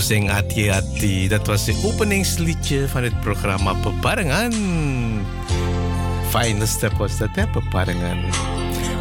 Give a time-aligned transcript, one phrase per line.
[0.00, 1.28] Sing hati-hati.
[1.28, 4.52] Dat was het openingsliedje van het programma Beparingen.
[6.28, 8.18] Fijne step was dat, hè, Beparingen.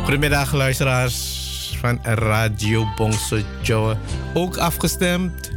[0.04, 3.96] Goedemiddag, luisteraars van Radio Bongso Joe.
[4.34, 5.52] Ook afgestemd.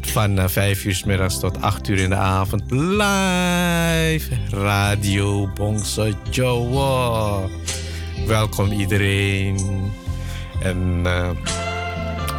[0.00, 2.70] Van 5 eh, uur middags tot 8 uur in de avond.
[2.70, 4.28] Live.
[4.50, 7.48] Radio Bongso Joe.
[8.26, 9.92] Welkom iedereen.
[10.62, 11.30] En uh,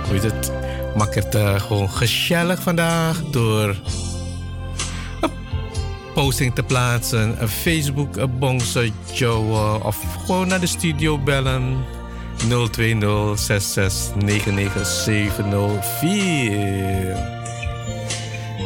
[0.05, 0.54] hoe heet het?
[0.95, 3.75] Maak het uh, gewoon gezellig vandaag door
[5.21, 5.31] een
[6.13, 7.41] posting te plaatsen.
[7.41, 11.85] Een Facebook, een Bongse Joe of gewoon naar de studio bellen.
[12.43, 12.47] 020-6699-704.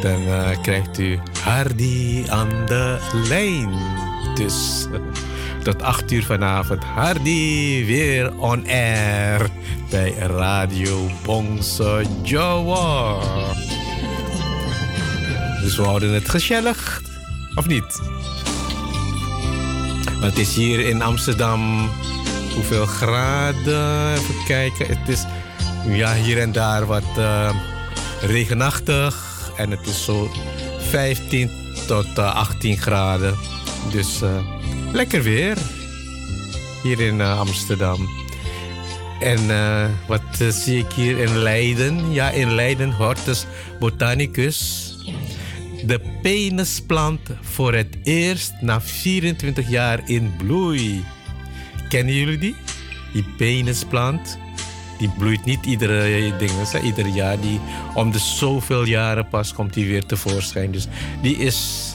[0.02, 3.70] Dan uh, krijgt u Hardy aan de lijn.
[4.34, 4.86] Dus
[5.62, 9.48] tot 8 uur vanavond Hardy weer on air
[9.90, 13.18] bij Radio Bongse Jawa.
[15.62, 17.02] Dus we houden het gezellig,
[17.54, 18.00] of niet?
[20.20, 21.90] het is hier in Amsterdam,
[22.54, 24.12] hoeveel graden?
[24.12, 24.86] Even kijken.
[24.86, 25.24] Het is
[25.86, 27.50] ja, hier en daar wat uh,
[28.20, 29.28] regenachtig.
[29.56, 30.30] En het is zo
[30.78, 31.50] 15
[31.86, 33.36] tot uh, eh, 18 graden.
[33.90, 34.59] Dus uh,
[34.92, 35.58] lekker weer.
[36.82, 38.08] Hier in Amsterdam.
[39.20, 42.12] En uh, wat uh, zie ik hier in Leiden?
[42.12, 43.46] Ja, in Leiden, Hortus
[43.78, 44.88] botanicus.
[45.86, 51.04] De penisplant voor het eerst na 24 jaar in bloei.
[51.88, 52.56] Kennen jullie die?
[53.12, 54.38] Die penisplant.
[54.98, 56.50] Die bloeit niet iedere, ding,
[56.82, 57.40] ieder jaar.
[57.40, 57.60] Die,
[57.94, 60.72] om de zoveel jaren pas komt die weer tevoorschijn.
[60.72, 60.86] Dus
[61.22, 61.89] die is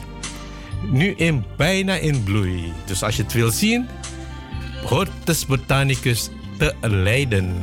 [0.91, 2.73] nu in, bijna in bloei.
[2.85, 3.87] Dus als je het wil zien,
[4.85, 7.53] Hortus botanicus te Leiden.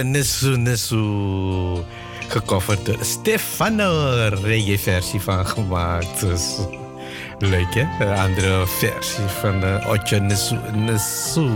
[0.00, 1.84] Nesu Nesu.
[2.28, 4.12] Gecoverd door Stefano.
[4.28, 6.20] Reggae versie van gemaakt.
[6.20, 6.56] Dus
[7.38, 8.06] leuk hè?
[8.06, 11.50] Een andere versie van uh, Nesu.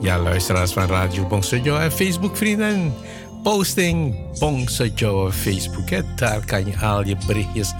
[0.00, 2.94] Ja, luisteraars van Radio Bongsojo en Facebook vrienden.
[3.42, 5.90] Posting Bongsojo Facebook.
[5.90, 6.00] Hè?
[6.16, 7.72] Daar kan je al je berichtjes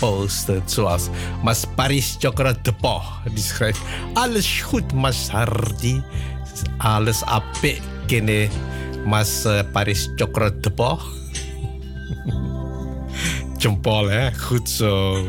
[0.00, 0.62] posten.
[0.64, 1.08] Zoals
[1.42, 3.02] Mas Paris Chokra Po.
[3.34, 3.80] Die schrijft
[4.12, 6.00] alles goed Mas Hardy.
[6.78, 8.48] Alles ape kene
[9.06, 10.98] Mas uh, Paris Cokro Depo.
[13.60, 15.22] Jempol ya, goed zo.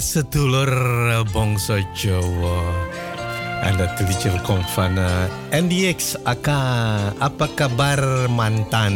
[0.00, 0.72] Sedulur
[1.32, 2.58] bangsa Jawa?
[3.62, 7.12] En dat liedje komt van uh, eh, NDX Aka.
[7.18, 8.94] Apa kabar mantan?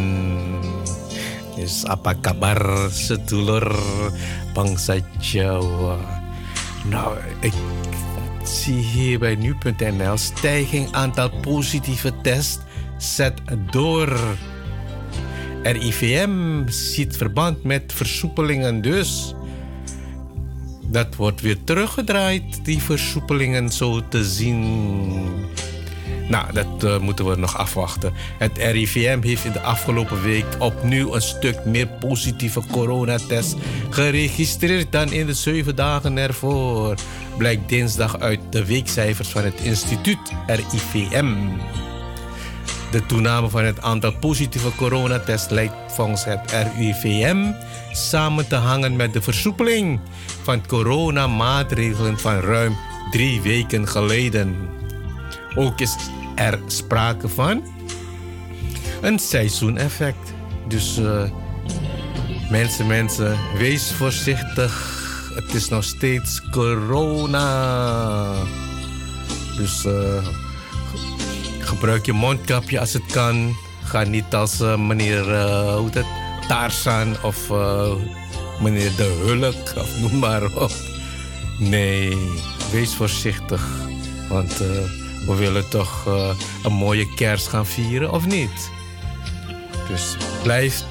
[1.57, 3.67] Dus apa kabar sedulur
[4.55, 5.99] bangsa Jawa?
[6.85, 7.55] Nou, ik
[8.45, 12.59] zie hier bij nu.nl stijging aantal positieve tests
[12.99, 14.19] zet door.
[15.63, 19.35] RIVM ziet verband met versoepelingen dus.
[20.99, 24.63] Dat wordt weer teruggedraaid, die versoepelingen zo te zien.
[26.29, 28.13] Nou, dat uh, moeten we nog afwachten.
[28.39, 33.55] Het RIVM heeft in de afgelopen week opnieuw een stuk meer positieve coronatests
[33.91, 36.95] geregistreerd dan in de zeven dagen ervoor.
[37.37, 41.35] Blijkt dinsdag uit de weekcijfers van het instituut RIVM.
[42.91, 47.53] De toename van het aantal positieve coronatests lijkt volgens het RIVM
[47.93, 50.01] samen te hangen met de versoepeling
[50.49, 52.77] van coronamaatregelen van ruim
[53.11, 54.69] drie weken geleden.
[55.55, 55.97] Ook is
[56.35, 57.63] er sprake van
[59.01, 60.33] een seizoeneffect.
[60.69, 61.23] Dus uh,
[62.51, 65.01] mensen, mensen, wees voorzichtig.
[65.35, 68.33] Het is nog steeds corona.
[69.57, 70.27] Dus uh,
[71.59, 73.57] gebruik je mondkapje als het kan.
[73.85, 76.07] Ga niet als uh, meneer hoe dat,
[76.47, 77.51] Tarzan of
[78.61, 80.73] meneer De Hulk of noem maar op.
[81.59, 82.17] Nee,
[82.73, 83.67] wees voorzichtig.
[84.29, 84.57] Want
[85.27, 86.07] we willen toch
[86.65, 88.71] een mooie kerst gaan vieren, of niet?
[89.89, 90.83] Dus blijf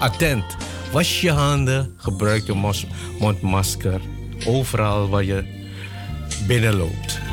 [0.00, 0.56] attent.
[0.92, 2.74] Was je handen, gebruik je
[3.18, 4.00] mondmasker
[4.46, 5.44] overal waar je
[6.46, 7.27] binnenloopt.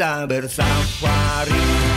[0.00, 1.89] saber safaris.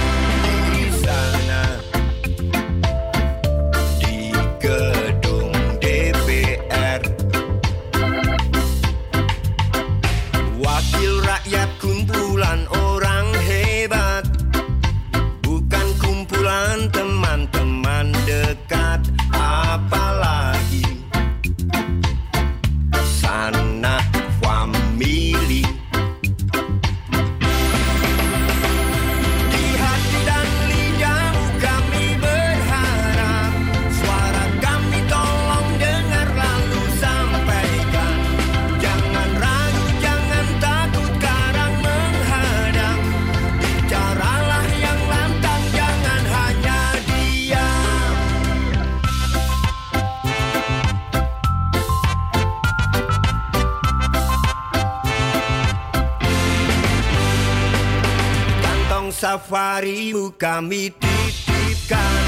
[60.63, 62.23] Kami titipkan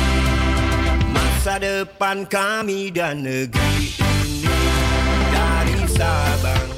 [1.15, 4.59] Masa depan kami dan negeri ini
[5.31, 6.74] Dari Sabang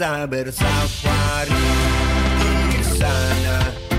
[0.00, 1.52] saber safari
[2.98, 3.89] sana.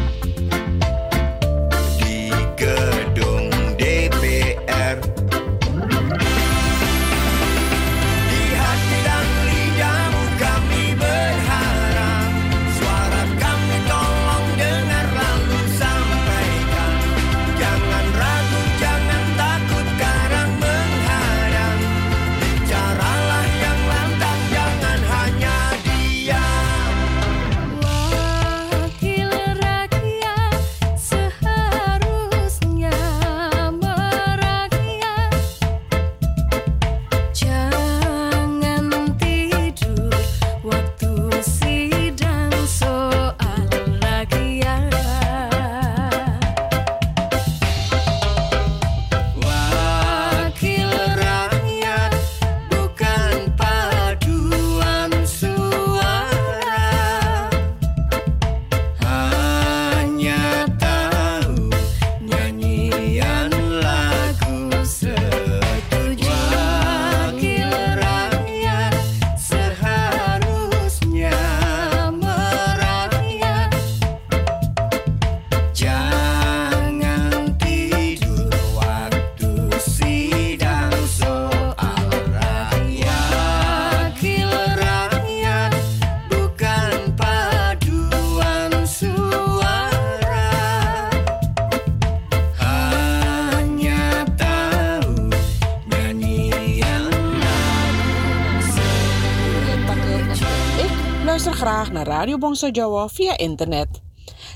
[102.22, 103.88] Radio Bongso Jowo via internet.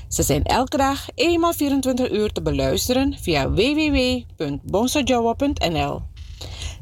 [0.08, 6.02] Ze zijn elke dag eenmaal 24 uur te beluisteren via www.bongsojowo.nl.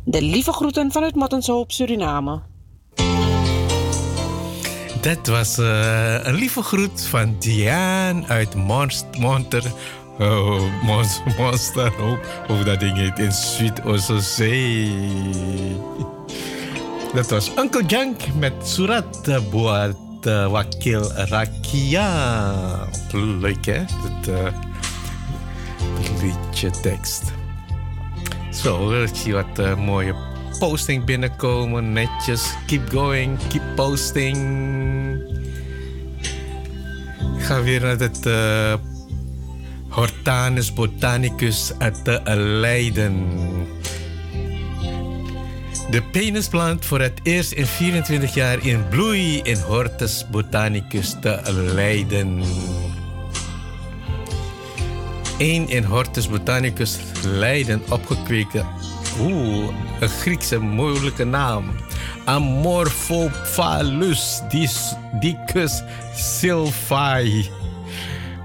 [0.04, 2.40] De lieve groeten vanuit Mattenshoop, Suriname.
[5.00, 9.20] Dat was uh, een lieve groet van Diane uit Monster.
[9.20, 9.72] Monster
[10.18, 10.62] oh,
[11.38, 11.92] Monster,
[12.64, 14.92] dat ding heet in Zuid-Oostzee.
[17.14, 22.08] Dat was Uncle Jank met Surat buat uh, Wakil Rakia.
[23.12, 24.52] Leuk hè, dat, uh,
[26.22, 27.22] liedje tekst.
[28.50, 30.14] Zo, ik zie wat uh, mooie
[30.58, 31.92] posting binnenkomen.
[31.92, 32.54] Netjes.
[32.66, 34.36] Keep going, keep posting.
[37.38, 38.28] Ik ga weer naar het
[39.88, 43.28] Hortanus Botanicus uit de Leiden.
[45.94, 51.40] De penisplant voor het eerst in 24 jaar in bloei in Hortus Botanicus te
[51.74, 52.42] Leiden.
[55.38, 58.64] Eén in Hortus Botanicus Leiden opgekweekte
[59.20, 59.68] Oeh,
[60.00, 61.64] een Griekse moeilijke naam.
[62.24, 64.40] Amorphophalus
[65.20, 65.82] dicus
[66.14, 67.50] sylvae.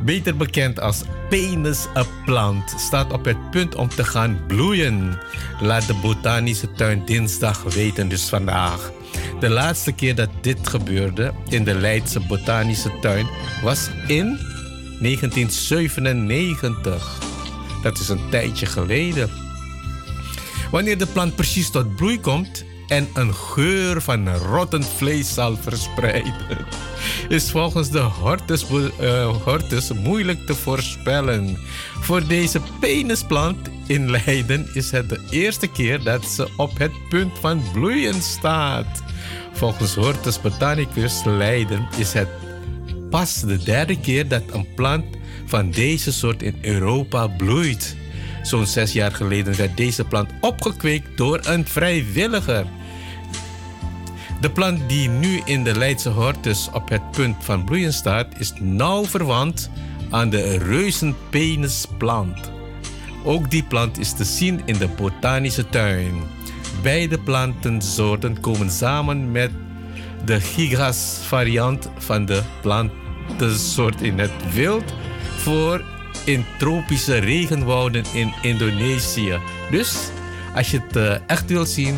[0.01, 1.01] Beter bekend als
[2.25, 5.19] plant, staat op het punt om te gaan bloeien.
[5.61, 8.91] Laat de botanische tuin dinsdag weten, dus vandaag.
[9.39, 13.27] De laatste keer dat dit gebeurde in de Leidse botanische tuin
[13.63, 14.39] was in
[14.99, 17.19] 1997.
[17.83, 19.29] Dat is een tijdje geleden.
[20.71, 26.65] Wanneer de plant precies tot bloei komt en een geur van rottend vlees zal verspreiden,
[27.29, 28.65] is volgens de hortus,
[29.01, 31.57] uh, hortus moeilijk te voorspellen.
[31.99, 37.39] Voor deze penisplant in Leiden is het de eerste keer dat ze op het punt
[37.39, 39.03] van bloeien staat.
[39.53, 42.27] Volgens Hortus Botanicus Leiden is het
[43.09, 45.05] pas de derde keer dat een plant
[45.45, 47.95] van deze soort in Europa bloeit.
[48.41, 52.65] Zo'n zes jaar geleden werd deze plant opgekweekt door een vrijwilliger.
[54.41, 58.53] De plant die nu in de Leidse hortus op het punt van bloeien staat, is
[58.59, 59.69] nauw verwant
[60.09, 62.51] aan de reuzenpenisplant.
[63.23, 66.13] Ook die plant is te zien in de botanische tuin.
[66.81, 69.51] Beide plantensoorten komen samen met
[70.25, 74.93] de gigas variant van de plantensoort in het wild
[75.37, 75.83] voor
[76.25, 79.39] in tropische regenwouden in Indonesië.
[79.71, 80.09] Dus
[80.55, 81.95] als je het uh, echt wilt zien,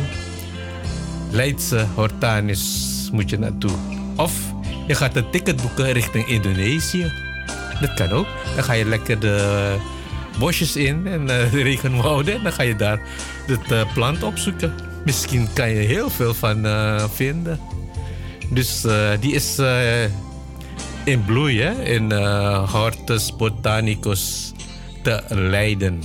[1.32, 3.70] Leidse Hortanus moet je naartoe.
[4.16, 4.32] Of
[4.86, 7.12] je gaat een ticket boeken richting Indonesië.
[7.80, 8.26] Dat kan ook.
[8.54, 9.76] Dan ga je lekker de
[10.38, 12.34] bosjes in en uh, de regenwouden.
[12.34, 13.00] En dan ga je daar
[13.46, 14.74] het uh, plant opzoeken.
[15.04, 16.66] Misschien kan je heel veel van
[17.14, 17.60] vinden.
[18.50, 18.86] Dus
[19.20, 19.58] die is
[21.04, 22.12] in bloei hè, in
[22.66, 24.52] Hortus Botanicus
[25.02, 26.02] te Leiden.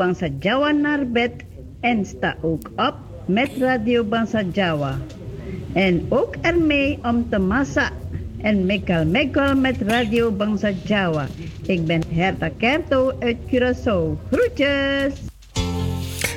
[0.00, 1.44] Bangsa Jawa naar bed
[1.80, 2.96] en sta ook op
[3.28, 4.96] met Radio Bangsa Jawa.
[5.72, 7.90] En ook ermee om te massa
[8.40, 11.26] en mekal mekal met Radio Bangsa Jawa.
[11.66, 14.16] Ik ben Herta Kerto uit Curaçao.
[14.30, 15.12] Groetjes!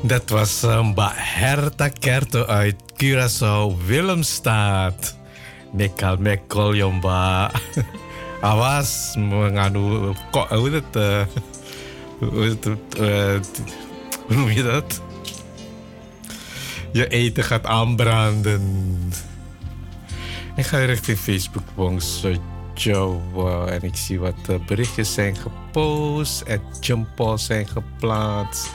[0.04, 5.18] Dat was uh, Mbak Herta Kerto uit Curaçao, Willemstad.
[5.72, 7.56] Mekal mekal ya Mbak.
[8.52, 11.24] Awas menganu kok uh,
[12.30, 12.58] hoe,
[14.28, 15.02] noem je dat?
[16.92, 18.62] Je eten gaat aanbranden.
[20.56, 22.34] Ik ga richting Facebook Bongso
[22.74, 28.72] Joe en ik zie wat uh, berichtjes zijn gepost en jumpballs zijn geplaatst.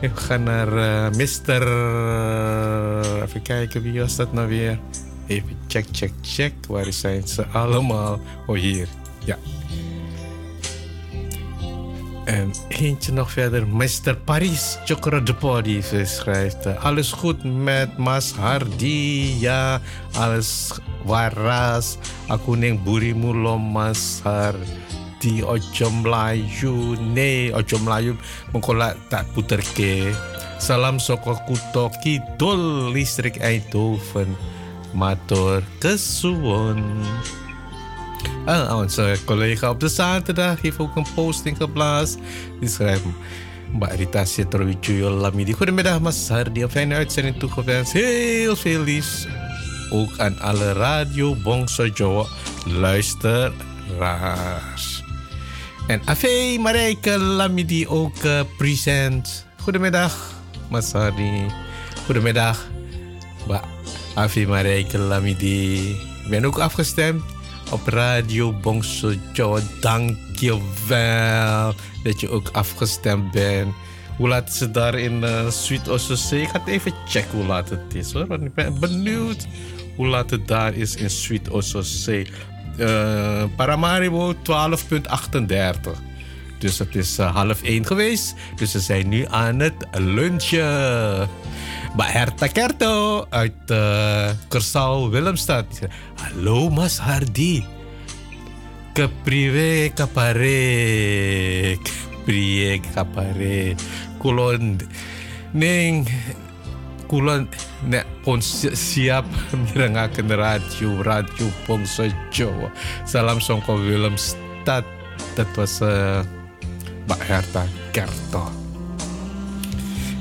[0.00, 1.62] Ik ga naar uh, Mr.
[3.22, 4.78] Even kijken, wie was dat nou weer?
[5.26, 6.52] Even check, check, check.
[6.68, 8.20] Waar zijn ze allemaal?
[8.46, 8.88] Oh, hier.
[9.24, 9.38] Ja.
[12.24, 13.66] En eentje nog verder.
[13.66, 14.16] Mr.
[14.24, 16.66] Paris Chokro de Podi schrijft.
[16.78, 19.34] Alles goed met Mas Hardy.
[19.38, 19.80] Ja,
[20.12, 20.72] alles
[21.04, 21.98] waras.
[22.28, 25.42] Aku neng burimu lo Mas Hardy.
[25.42, 26.96] Ojo Melayu.
[27.00, 28.16] Nee, Ojo Melayu.
[28.52, 29.62] Mengkolak tak puter.
[30.58, 34.30] Salam soko kuto kidul listrik Eindhoven.
[34.94, 37.02] Matur kesuwun.
[38.46, 42.18] En onze collega op de zaterdag heeft ook een posting geplaatst.
[42.60, 43.02] Die schrijft...
[43.72, 45.52] Mbak Rita Setrowijoyo Lamidi.
[45.52, 46.62] Goedemiddag Mas Hardy.
[46.62, 47.92] Een fijne uitzending toegewenst.
[47.92, 49.26] Heel veel liefs.
[49.90, 52.26] Ook aan alle radio Bongso
[52.66, 53.52] luisteraars.
[55.86, 59.46] En Ave Marijke Lamidi ook uh, present.
[59.60, 60.32] Goedemiddag
[60.68, 61.46] Mas Hardy.
[62.04, 62.66] Goedemiddag.
[63.44, 63.64] Mbak
[64.14, 65.90] Ave Marijke Lamidi.
[65.90, 67.22] Ik ben ook afgestemd
[67.72, 69.60] op Radio Bongso Jawa.
[69.80, 73.74] Dank je wel dat je ook afgestemd bent.
[74.16, 76.42] Hoe laat het daar in uh, Sweet Ossosee?
[76.42, 78.26] Ik ga even checken hoe laat het is hoor.
[78.26, 79.46] Want ik ben benieuwd
[79.96, 82.26] hoe laat het daar is in Sweet Ossosee.
[82.78, 84.40] Uh, Paramaribo 12.38.
[86.62, 88.34] Dus het is uh, half één geweest.
[88.54, 91.28] Dus we zijn nu aan het lunchen.
[91.94, 95.66] Mbak Herta Kerto uit uh, Willemstad.
[96.14, 97.64] Hallo Mas Hardy.
[98.94, 101.78] Ke priwe kapare.
[102.24, 103.74] Priye kapare.
[104.22, 104.78] Kulon
[105.50, 106.06] ning
[107.10, 107.48] kulon
[107.90, 112.70] nek pun siap mirengaken radio radio Bongso Jawa.
[113.04, 114.86] Salam songko Willemstad.
[115.34, 116.22] Dat was uh,
[117.18, 118.50] Herta Kerto.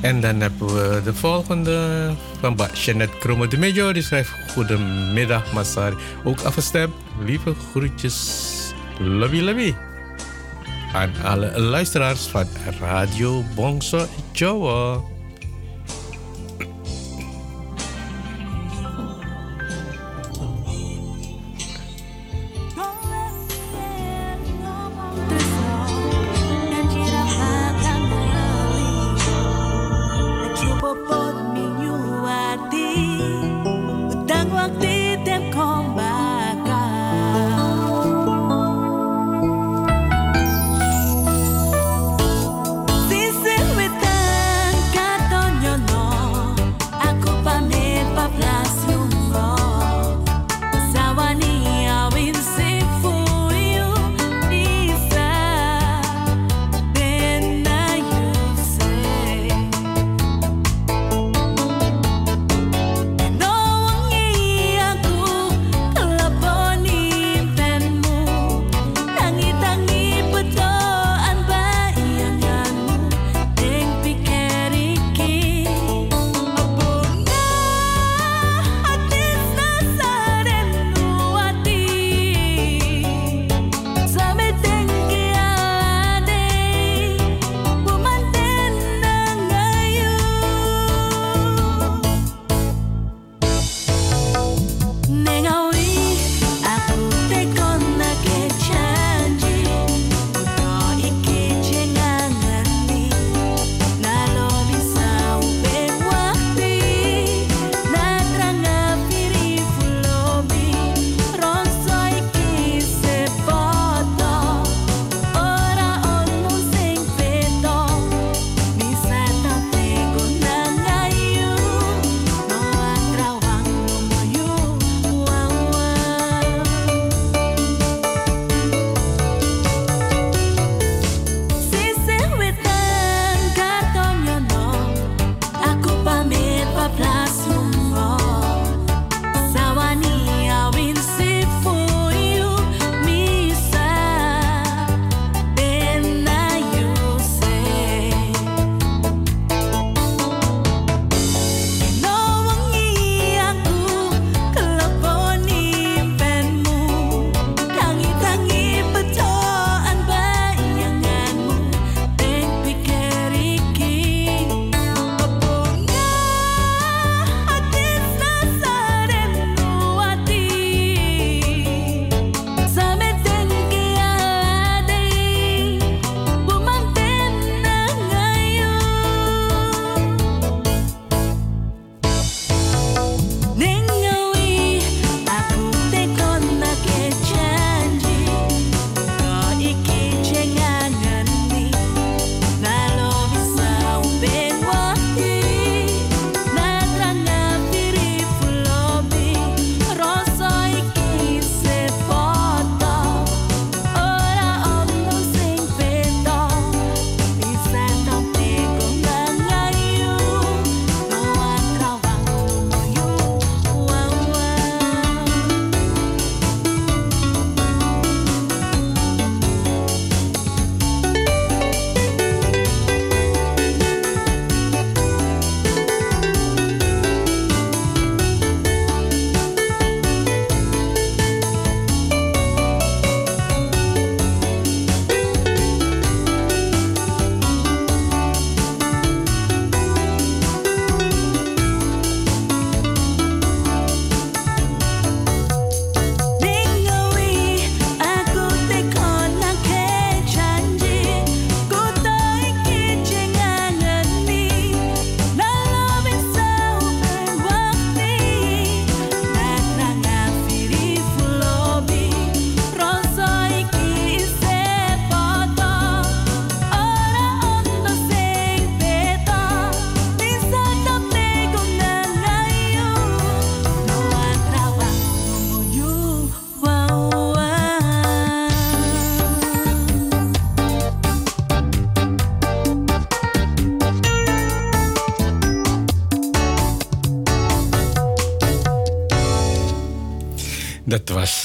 [0.01, 3.93] En dan hebben we de volgende van Jeanette Kromme de Mejo.
[3.93, 5.95] Die schrijft Goedemiddag Masari.
[6.23, 6.93] Ook afgestemd.
[7.25, 8.49] Lieve groetjes.
[8.99, 9.73] Lobby lobby.
[10.93, 12.45] Aan alle luisteraars van
[12.79, 15.10] Radio Bongso Jawa.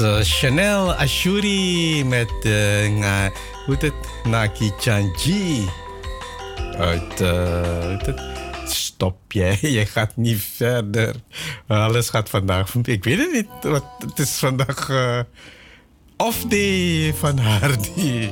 [0.01, 3.27] Uh, Chanel Ashuri met uh,
[3.67, 3.93] hoe het
[4.25, 5.69] Naki Chanji.
[6.79, 8.21] Uit, uh, het?
[8.65, 11.15] Stop jij, je gaat niet verder.
[11.67, 12.75] Alles gaat vandaag.
[12.75, 13.49] Ik weet het niet.
[13.63, 15.21] Wat, het is vandaag uh,
[16.17, 17.77] off day van haar.
[17.95, 18.31] Die.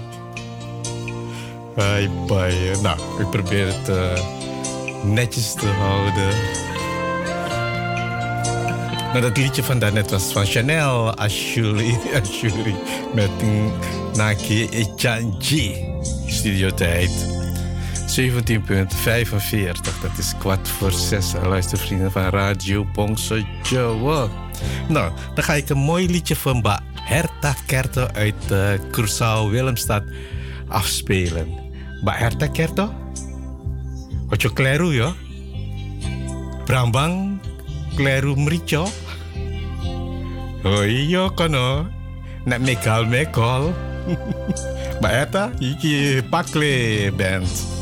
[1.76, 2.76] Bye bye.
[2.82, 4.18] Nou, ik probeer het
[5.04, 6.63] netjes te houden.
[9.14, 12.74] Nou, dat liedje van daarnet was van Chanel Ashuri, Ashuri
[13.14, 13.30] met
[14.14, 15.84] Naki Echanji.
[16.26, 18.36] Studiotijd 17.45.
[20.02, 21.32] Dat is kwart voor zes.
[21.42, 24.28] Luistervrienden van Radio Bongso Joe.
[24.88, 30.02] Nou, dan ga ik een mooi liedje van Ba Herta Kerto uit uh, Willemstad
[30.68, 31.48] afspelen.
[32.04, 32.92] Ba Herta Kerto?
[34.30, 35.12] Ocho kleru yo?
[36.64, 37.40] Brambang
[37.94, 38.88] kleru mricho?
[40.64, 41.84] Oh iya kono.
[42.48, 43.76] Nek mekal mekol.
[45.00, 47.73] Mbak Eta, iki Pakle Band.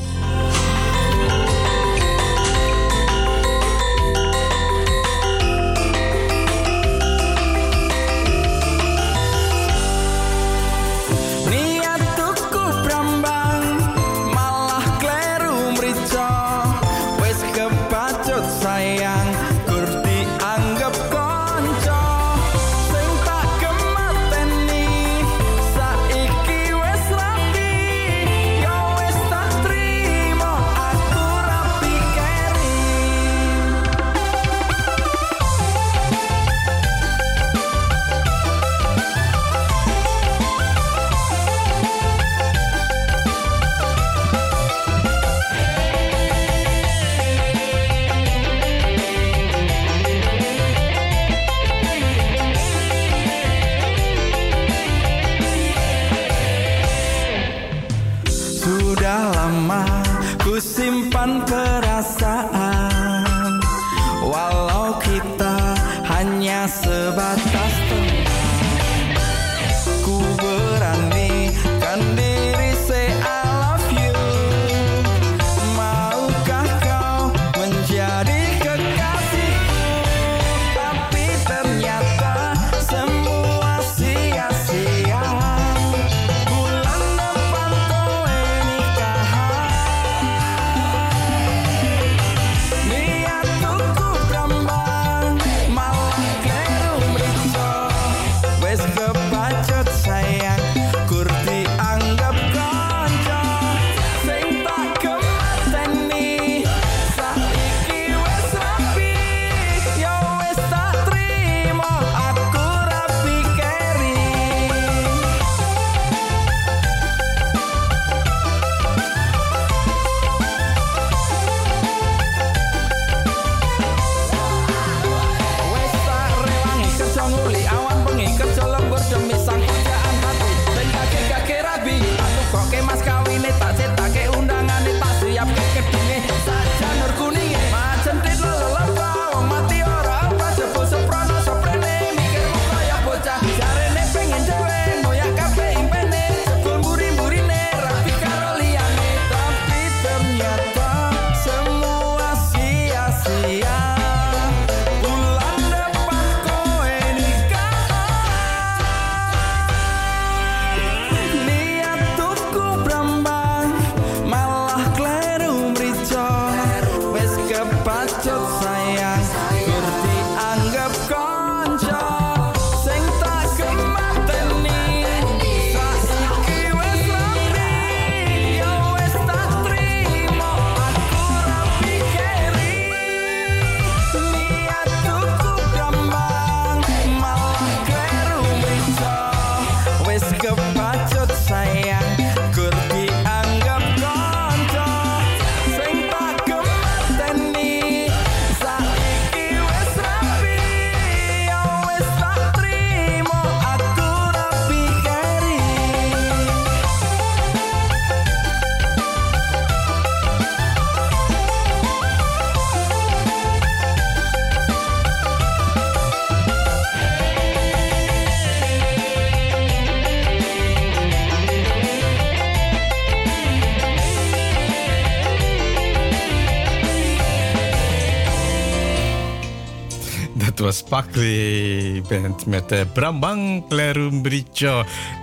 [230.92, 234.22] Pakli Band met uh, Brambang Klerum.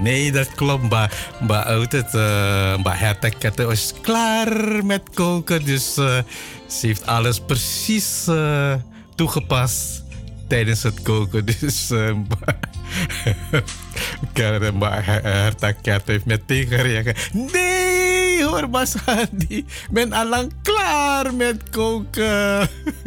[0.02, 0.84] Nee, dat klopt.
[0.84, 1.12] Mbak,
[1.42, 5.66] mbak, het, uh, mbak Hertek was klaar met koken.
[5.66, 6.18] Dus uh,
[6.68, 8.28] ze heeft alles precies
[9.16, 10.04] toegepast
[10.48, 11.46] tijdens het koken.
[11.60, 12.14] Dus uh,
[14.70, 17.34] mbak Hertek heeft meteen gereageerd.
[17.34, 18.70] Nee hoor,
[19.06, 19.66] Hadi.
[19.92, 22.70] ben allang klaar met koken.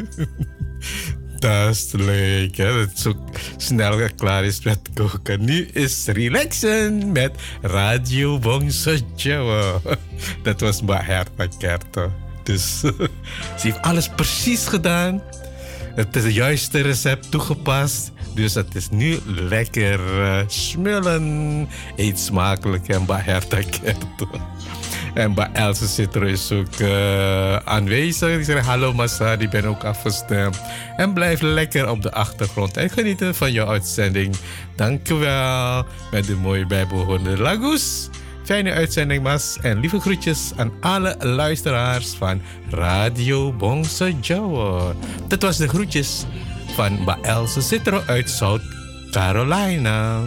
[1.93, 2.67] Leuk, hè?
[2.67, 3.15] Dat het zo
[3.57, 5.45] snel klaar is met koken.
[5.45, 7.33] Nu is relaxen met
[7.63, 8.97] Radio Bongso.
[10.43, 12.13] Dat was Herta Kerto.
[12.43, 12.81] Dus
[13.59, 15.23] ze heeft alles precies gedaan.
[15.95, 18.13] Het is het juiste recept toegepast.
[18.35, 21.69] Dus het is nu lekker uh, smullen.
[21.97, 24.52] Eet smakelijk en Herta Kerto.
[25.15, 28.37] En bij Else zit er is ook uh, aanwezig.
[28.37, 30.61] Die zegt hallo Massa, die ben ook afgestemd.
[30.97, 34.37] En blijf lekker op de achtergrond en genieten van jouw uitzending.
[34.77, 35.85] Dankjewel.
[36.11, 38.09] Met de mooie bijbehorende Lagos.
[38.45, 39.59] Fijne uitzending, Mas.
[39.61, 44.93] En lieve groetjes aan alle luisteraars van Radio Bongse Jawa.
[45.29, 46.25] Dat was de groetjes
[46.75, 48.63] van Baelse Citro uit South
[49.11, 50.21] Carolina.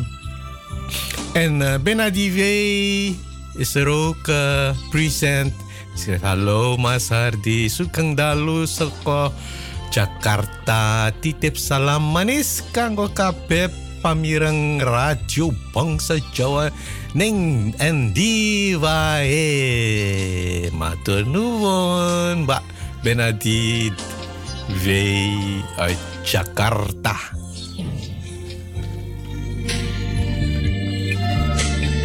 [1.34, 3.14] En uh, Benadive
[3.60, 3.76] is
[4.32, 5.54] uh, present.
[5.96, 8.68] Zegt hallo Mas Hardi, sukang dalu
[9.92, 11.08] Jakarta.
[11.24, 13.72] Titip salam manis kanggo kabeh
[14.04, 16.68] pamireng radio bangsa Jawa
[17.16, 19.48] ning endi wae.
[20.76, 22.64] Matur nuwun Mbak
[23.02, 23.96] Benadit
[24.84, 24.86] V
[25.80, 27.35] uit Jakarta.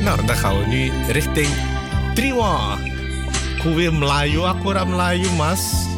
[0.00, 1.48] Nou, dan gaan we nu richting
[2.14, 2.78] Triwa.
[3.74, 5.88] Weer Melayu, aku Melayu, Mas.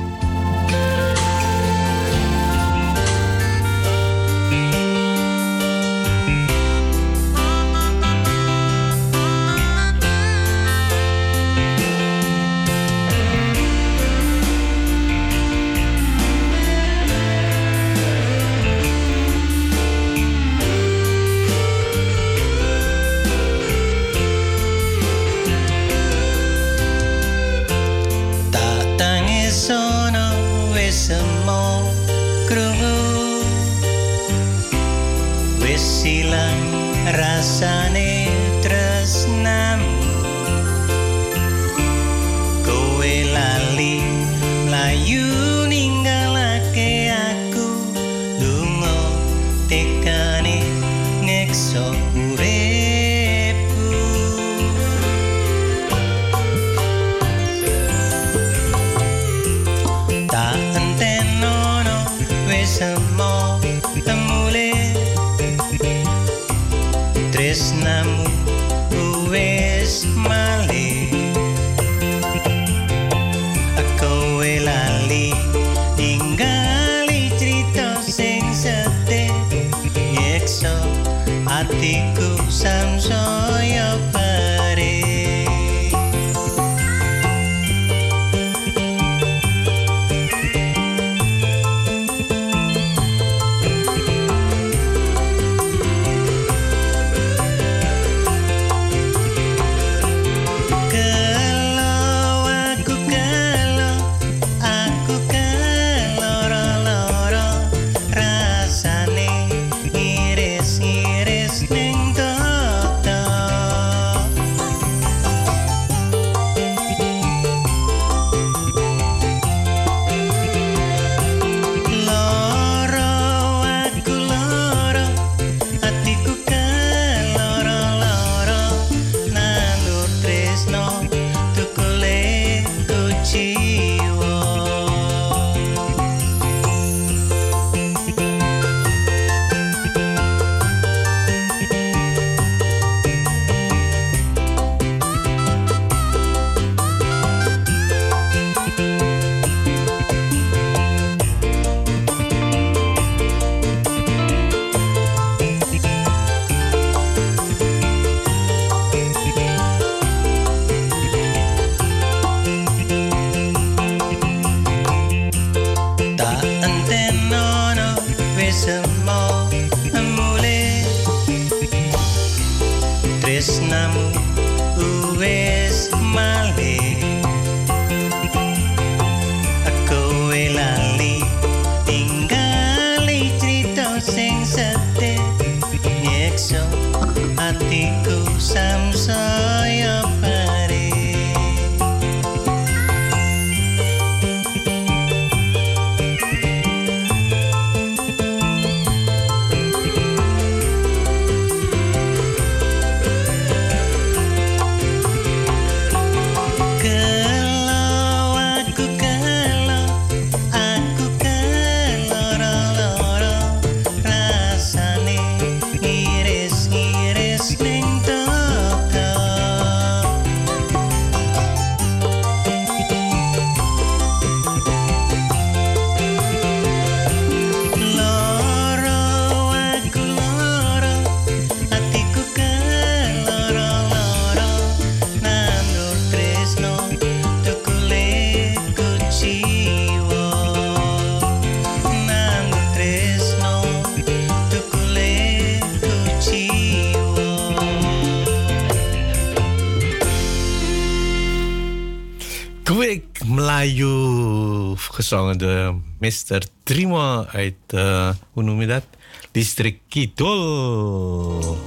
[256.02, 256.42] Mr.
[256.62, 258.84] Trimo uit, uh, hoe noem je dat?
[259.30, 261.58] District Kidul.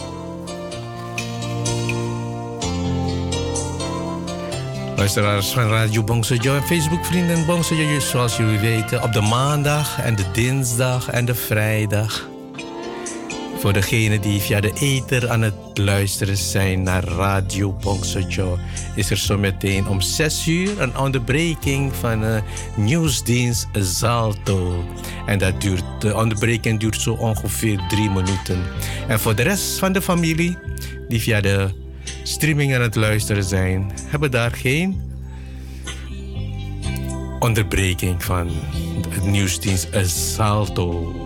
[4.96, 10.16] Luisteraars van Radio Bongsojo en Facebook vrienden Bongsojo, zoals jullie weten, op de maandag en
[10.16, 12.30] de dinsdag en de vrijdag
[13.60, 18.58] voor degenen die via de ether aan het luisteren zijn naar Radio Bongsojo,
[18.96, 22.42] is er zo meteen om 6 uur een onderbreking van uh,
[22.76, 24.84] nieuwsdienst Zalto.
[25.26, 28.64] En dat duurt, de onderbreking duurt zo ongeveer drie minuten.
[29.08, 30.58] En voor de rest van de familie
[31.08, 31.70] die via de
[32.24, 35.02] streaming aan het luisteren zijn, hebben daar geen
[37.40, 38.50] onderbreking van
[39.10, 39.90] het nieuwsdienst
[40.36, 41.25] Zalto.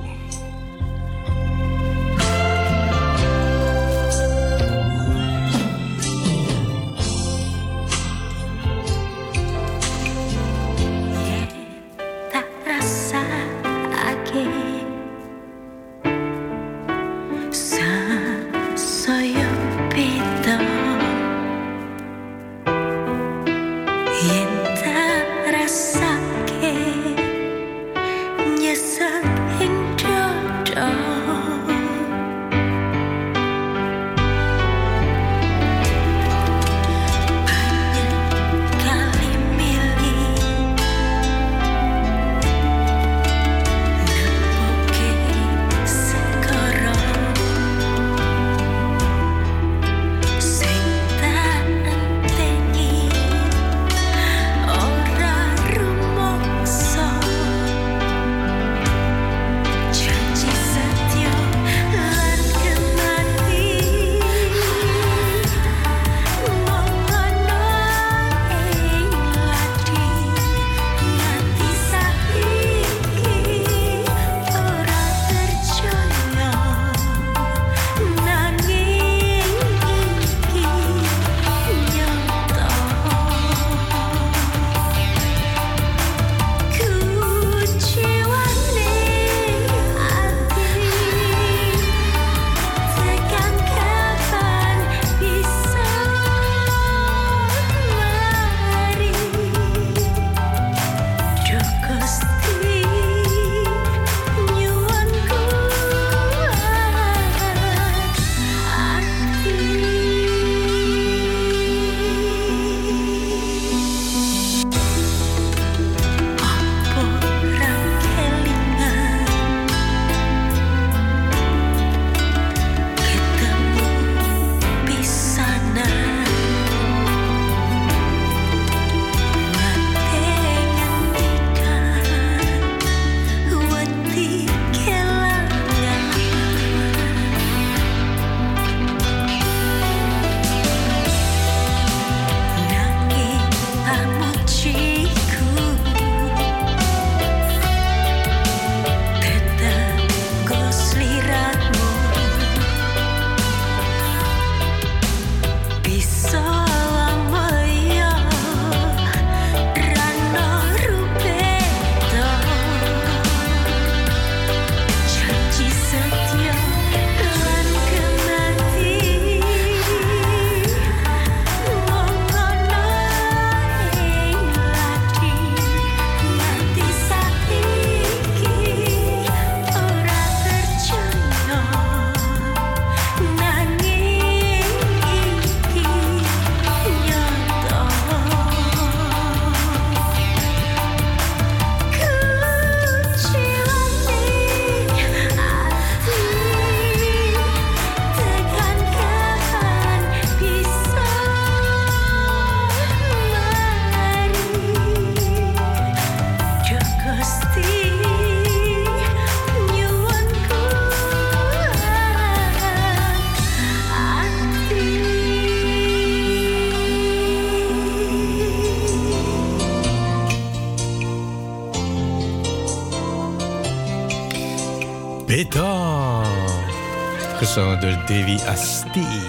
[228.09, 229.28] Devi Asti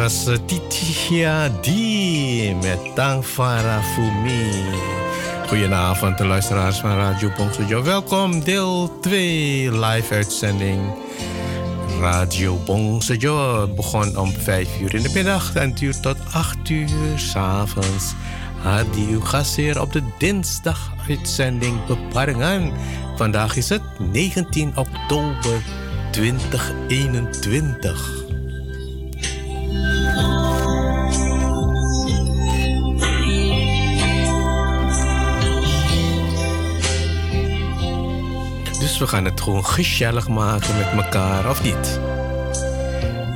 [0.00, 4.50] was Titia Di met Tangfara Fumi.
[5.46, 7.82] Goedenavond, de luisteraars van Radio Bongsojo.
[7.82, 10.80] Welkom, deel 2, live uitzending.
[12.00, 18.14] Radio Bongsojo begon om 5 uur in de middag en duurt tot 8 uur s'avonds.
[18.62, 22.72] Radio Gasseer op de dinsdag uitzending Beparingen.
[23.16, 25.62] Vandaag is het 19 oktober
[26.10, 28.29] 2021.
[39.00, 42.00] We gaan het gewoon gezellig maken met elkaar, of niet?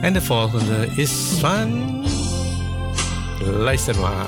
[0.01, 2.03] En de volgende is van.
[3.41, 4.27] Luister maar.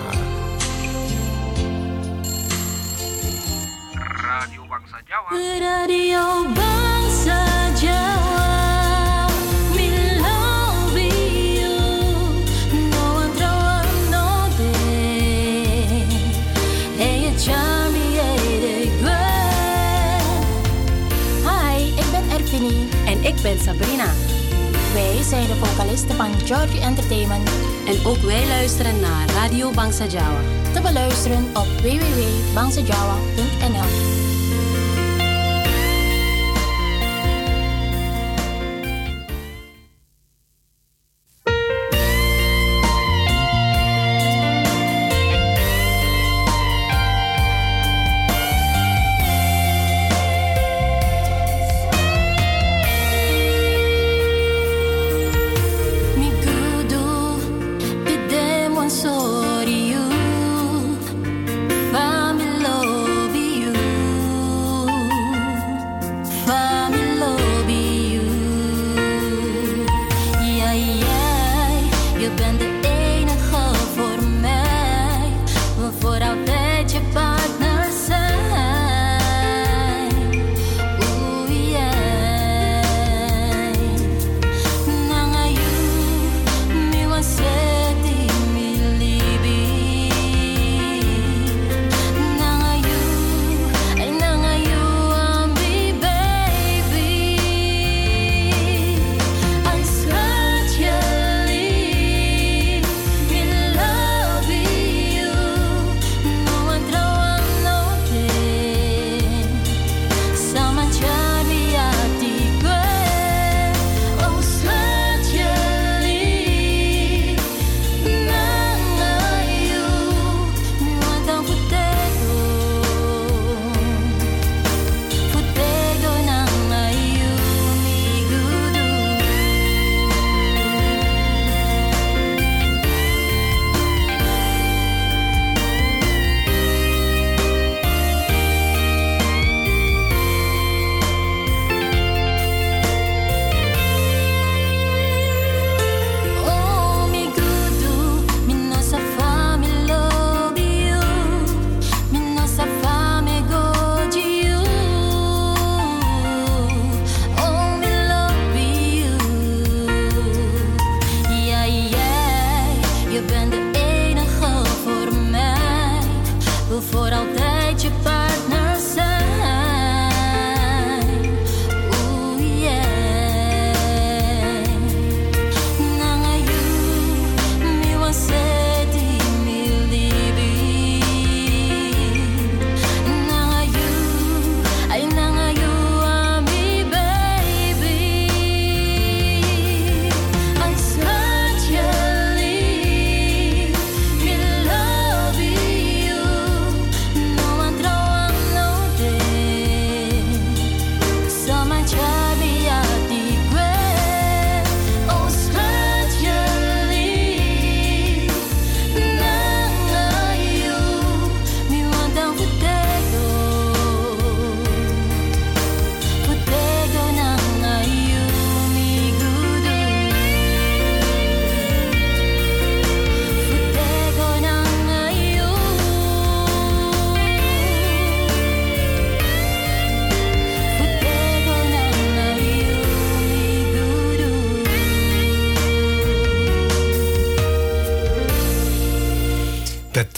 [4.22, 5.58] Radio Bangsa Jawa.
[5.58, 7.44] Radio Bangsa
[7.80, 8.25] Jawa.
[23.46, 24.12] Ben Sabrina.
[24.92, 27.50] Wij zijn de vocalisten van Georgie Entertainment.
[27.86, 30.40] En ook wij luisteren naar Radio Bangsa Jawa.
[30.72, 34.25] Te beluisteren op www.bangsajawa.nl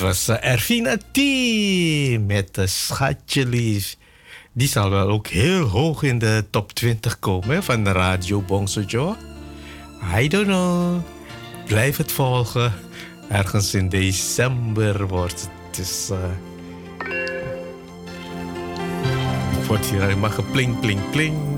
[0.08, 1.18] was uh, Ervina T
[2.26, 3.96] met de Schatje Lief.
[4.52, 9.16] Die zal wel ook heel hoog in de top 20 komen van de Radio Bongsojo.
[10.16, 11.00] I don't know.
[11.66, 12.72] blijf het volgen.
[13.28, 15.76] Ergens in december wordt het.
[15.76, 16.18] Dus, uh,
[19.66, 21.57] wordt hier helemaal gepling, pling, pling.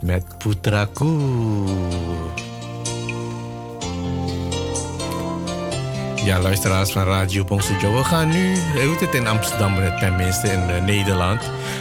[0.00, 1.18] Met Putraku.
[6.24, 7.96] Ja, luisteraars van Radio Bongsojo.
[7.96, 8.56] We gaan nu,
[9.00, 11.40] het in Amsterdam, tenminste in uh, Nederland,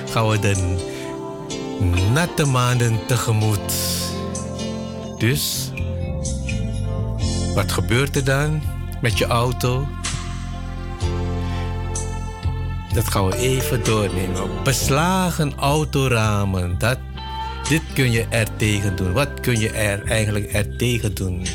[0.10, 0.76] gaan we de
[2.14, 3.74] natte maanden tegemoet.
[5.18, 5.72] Dus,
[7.56, 8.62] wat gebeurt er dan
[9.02, 9.88] met je auto?
[12.98, 14.64] Dat gaan we even doornemen.
[14.64, 16.76] Beslagen autoramen.
[16.78, 16.98] Dat,
[17.70, 19.14] dit kun je er tegen doen.
[19.14, 21.46] Wat kun je er eigenlijk er tegen doen?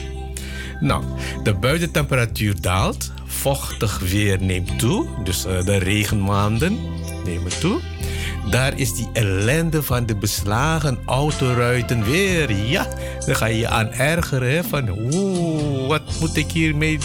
[0.81, 1.05] Nou,
[1.43, 3.12] de buitentemperatuur daalt.
[3.24, 5.06] Vochtig weer neemt toe.
[5.24, 6.78] Dus uh, de regenmaanden
[7.24, 7.81] nemen toe.
[8.51, 12.52] Daar is die ellende van de beslagen autoruiten weer.
[12.52, 12.86] Ja,
[13.27, 14.64] dan ga je je aan ergeren.
[14.64, 16.98] Van, oeh, wat moet ik hiermee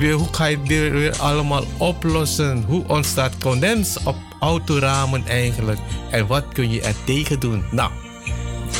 [0.00, 2.64] hoe ga je dit weer allemaal oplossen?
[2.66, 5.78] Hoe ontstaat condens op autoramen eigenlijk?
[6.10, 7.64] En wat kun je er tegen doen?
[7.70, 7.90] Nou,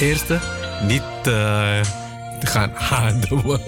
[0.01, 0.39] eerste,
[0.87, 1.81] niet uh,
[2.41, 3.61] gaan ademen.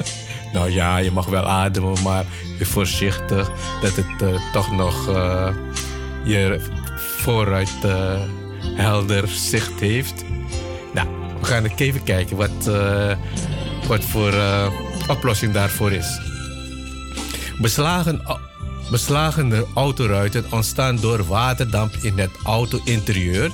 [0.53, 2.25] Nou ja, je mag wel ademen, maar
[2.59, 3.51] wees voorzichtig
[3.81, 5.49] dat het uh, toch nog uh,
[6.25, 6.61] je
[6.97, 7.71] vooruit
[8.75, 10.25] helder zicht heeft.
[10.95, 11.09] Nou,
[11.41, 12.71] we gaan even kijken wat,
[13.87, 14.35] wat voor
[15.09, 16.26] oplossing daarvoor is.
[17.61, 18.23] Beslagen,
[18.91, 23.51] beslagene autoruiten ontstaan door waterdamp in het auto-interieur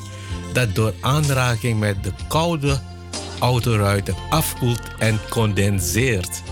[0.53, 2.81] dat door aanraking met de koude
[3.41, 6.43] autoruiten afkoelt en condenseert.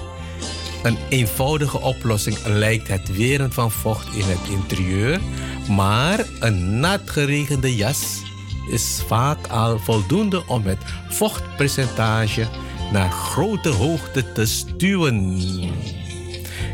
[0.83, 5.21] Een eenvoudige oplossing lijkt het weren van vocht in het interieur,
[5.69, 8.23] maar een nat geregende jas
[8.71, 10.79] is vaak al voldoende om het
[11.09, 12.47] vochtpercentage
[12.93, 15.39] naar grote hoogte te stuwen.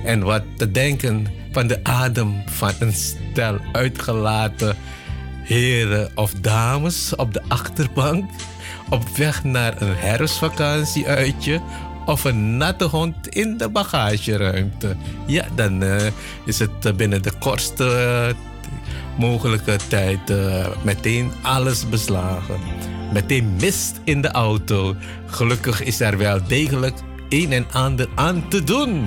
[0.06, 4.76] En wat te denken van de adem van een stel uitgelaten
[5.42, 8.30] heren of dames op de achterbank
[8.88, 11.60] op weg naar een herfstvakantieuitje
[12.04, 14.96] of een natte hond in de bagageruimte.
[15.26, 15.96] Ja, dan uh,
[16.44, 18.34] is het binnen de kortste
[19.18, 20.32] mogelijke tijd
[20.82, 22.60] meteen alles beslagen.
[23.12, 24.94] Meteen mist in de auto.
[25.26, 26.94] Gelukkig is er wel degelijk
[27.28, 29.06] een en ander aan te doen.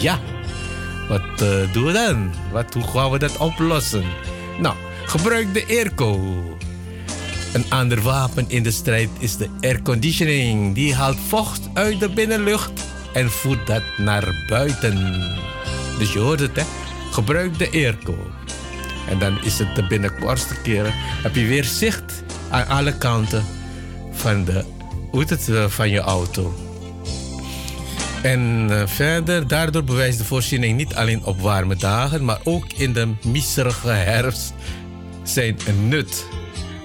[0.00, 0.20] Ja,
[1.08, 2.32] wat uh, doen we dan?
[2.52, 4.04] Wat, hoe gaan we dat oplossen?
[4.58, 4.74] Nou,
[5.06, 6.18] gebruik de airco.
[7.52, 10.74] Een ander wapen in de strijd is de airconditioning.
[10.74, 12.72] Die haalt vocht uit de binnenlucht
[13.12, 15.22] en voert dat naar buiten.
[15.98, 16.62] Dus je hoort het, hè?
[17.10, 18.16] Gebruik de airco.
[19.08, 20.92] En dan is het de binnenkortste keren.
[20.94, 23.44] Heb je weer zicht aan alle kanten
[24.12, 24.64] van, de,
[25.10, 26.63] hoe het, eh, van je auto.
[28.24, 32.92] En uh, verder, daardoor bewijst de voorziening niet alleen op warme dagen, maar ook in
[32.92, 34.54] de miserige herfst
[35.22, 35.56] zijn
[35.88, 36.26] nut.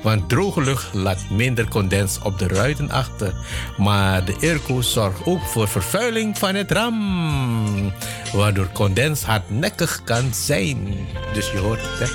[0.04, 3.34] Want droge lucht laat minder condens op de ruiten achter.
[3.78, 7.94] Maar de airco zorgt ook voor vervuiling van het ram.
[8.34, 10.96] Waardoor condens hardnekkig kan zijn.
[11.34, 12.14] Dus je hoort het.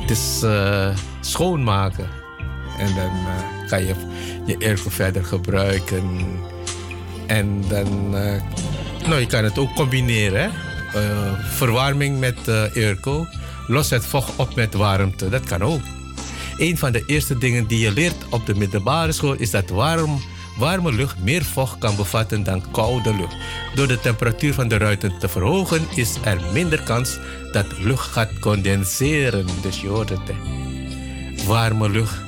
[0.00, 2.08] Het is uh, schoonmaken.
[2.78, 3.94] En dan uh, kan je
[4.46, 6.20] je airco verder gebruiken.
[7.30, 8.42] En dan, uh,
[9.06, 10.40] nou, je kan het ook combineren.
[10.40, 10.48] Hè?
[11.00, 12.36] Uh, verwarming met
[12.74, 13.20] uh.
[13.66, 15.28] Los het vocht op met warmte.
[15.28, 15.80] Dat kan ook.
[16.56, 20.20] Een van de eerste dingen die je leert op de middelbare school is dat warm,
[20.58, 23.36] warme lucht meer vocht kan bevatten dan koude lucht.
[23.74, 27.18] Door de temperatuur van de ruiten te verhogen is er minder kans
[27.52, 29.46] dat lucht gaat condenseren.
[29.62, 30.20] Dus je hoort het.
[30.24, 30.34] Hè?
[31.46, 32.22] Warme lucht.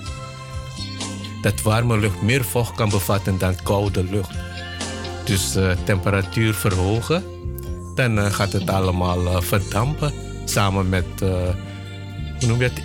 [1.42, 4.51] Dat warme lucht meer vocht kan bevatten dan koude lucht.
[5.24, 7.24] Dus uh, temperatuur verhogen,
[7.94, 10.12] dan uh, gaat het allemaal uh, verdampen.
[10.44, 11.04] Samen met,
[12.38, 12.82] hoe noem je het.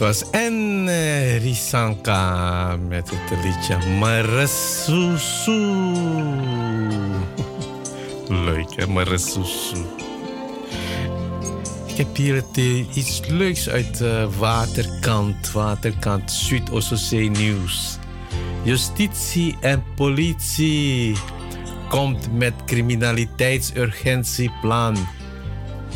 [0.00, 5.50] Was en uh, Risanka met het liedje Marasusu.
[8.46, 9.76] Leuk hè, Marasusu.
[11.86, 17.98] Ik heb hier het, uh, iets leuks uit uh, Waterkant, Waterkant Zuid-Ossozee Nieuws.
[18.62, 21.16] Justitie en politie
[21.88, 24.96] komt met criminaliteitsurgentieplan.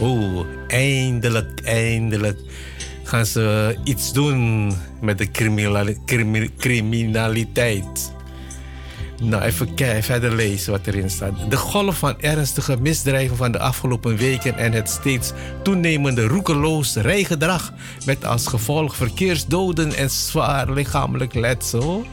[0.00, 2.38] Oeh, eindelijk, eindelijk
[3.04, 5.30] gaan ze iets doen met de
[6.56, 8.12] criminaliteit.
[9.22, 9.68] Nou, even
[10.02, 11.50] verder lezen wat erin staat.
[11.50, 15.32] De golf van ernstige misdrijven van de afgelopen weken en het steeds
[15.62, 17.72] toenemende roekeloos rijgedrag
[18.06, 22.06] met als gevolg verkeersdoden en zwaar lichamelijk letsel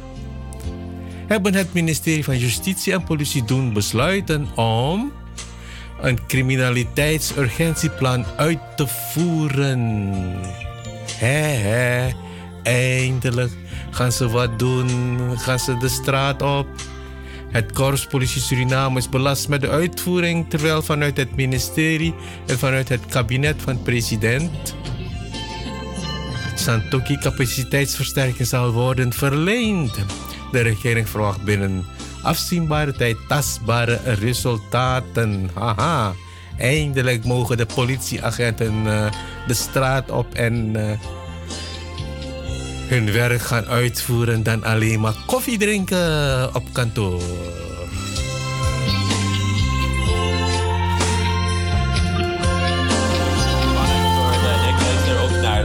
[1.32, 5.12] hebben het ministerie van Justitie en Politie doen besluiten om
[6.02, 10.71] een criminaliteitsurgentieplan uit te voeren.
[11.22, 12.14] Hé, hé,
[12.64, 13.52] eindelijk
[13.92, 16.68] gaan ze wat doen, gaan ze de straat op.
[17.52, 22.14] Het Korps Politie Suriname is belast met de uitvoering, terwijl vanuit het ministerie
[22.48, 24.76] en vanuit het kabinet van president
[26.56, 30.06] Santoki capaciteitsversterking zal worden verleend.
[30.52, 31.86] De regering verwacht binnen
[32.22, 35.50] afzienbare tijd tastbare resultaten.
[35.54, 36.14] Haha.
[36.62, 39.12] Eindelijk mogen de politieagenten uh,
[39.48, 40.92] de straat op en uh,
[42.88, 47.22] hun werk gaan uitvoeren dan alleen maar koffie drinken op kantoor.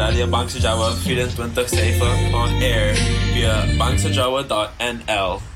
[0.07, 2.95] Radio Bangsa Jawa 24-7 on air
[3.35, 5.56] via bangsajawa.nl.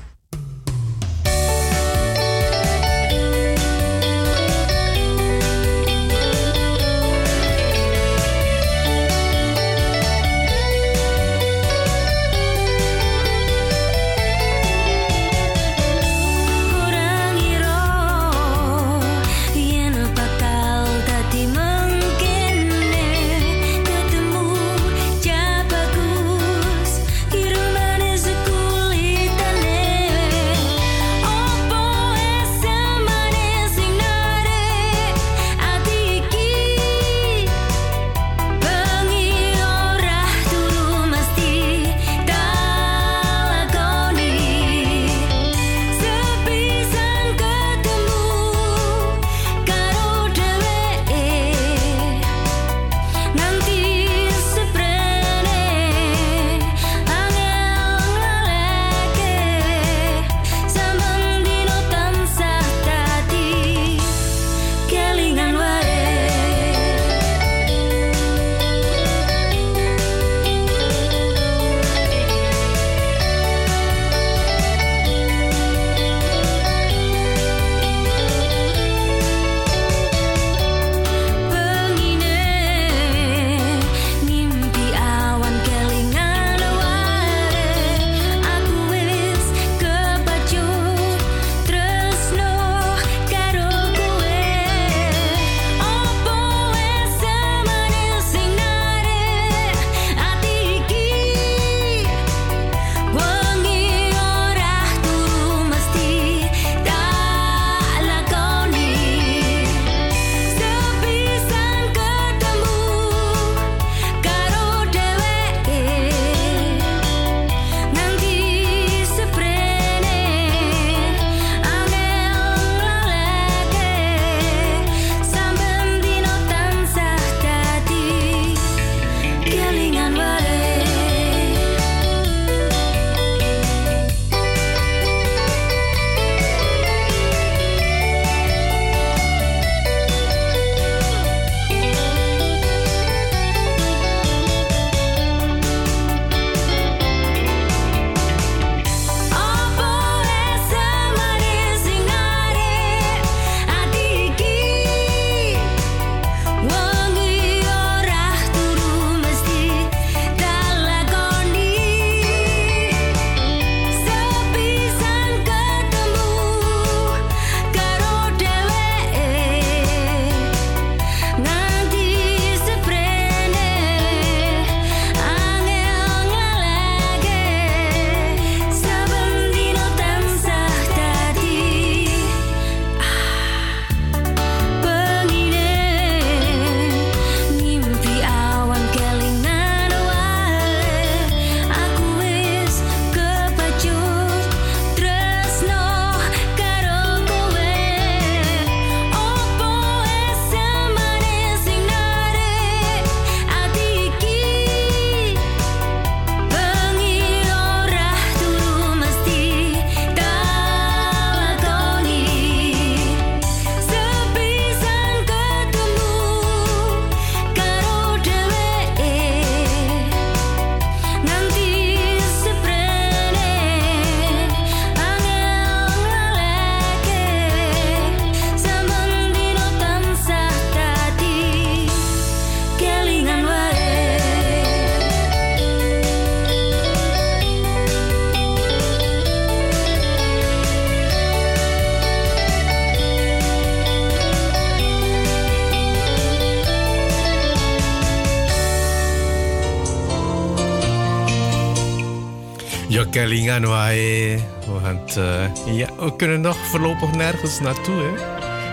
[253.47, 254.39] Wae.
[254.81, 257.95] Want uh, ja, we kunnen nog voorlopig nergens naartoe.
[257.95, 258.23] Hè?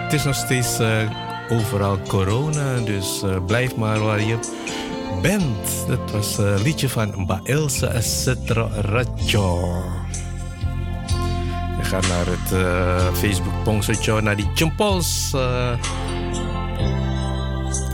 [0.02, 1.10] Het is nog steeds uh,
[1.50, 2.80] overal corona.
[2.80, 4.38] Dus uh, blijf maar waar je
[5.22, 5.86] bent.
[5.86, 9.82] Dat was een liedje van Mba Ilse Cetro Rajo.
[11.78, 12.78] We gaan naar het
[13.18, 15.30] Facebook Pongsocho, naar die Jumpols.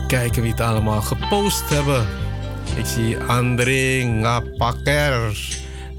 [0.07, 2.07] kijken wie het allemaal gepost hebben.
[2.75, 5.54] Ik zie André Ngapaker.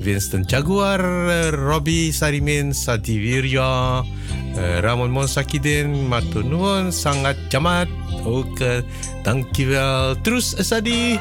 [0.06, 1.02] Winston Jaguar,
[1.50, 4.06] Robbie Sarimin Sadivirya,
[4.78, 7.90] Ramon Monsakidin, Matunun, Sangat Jamat,
[8.22, 8.54] ook
[9.26, 11.18] dankjewel Trus Sadi,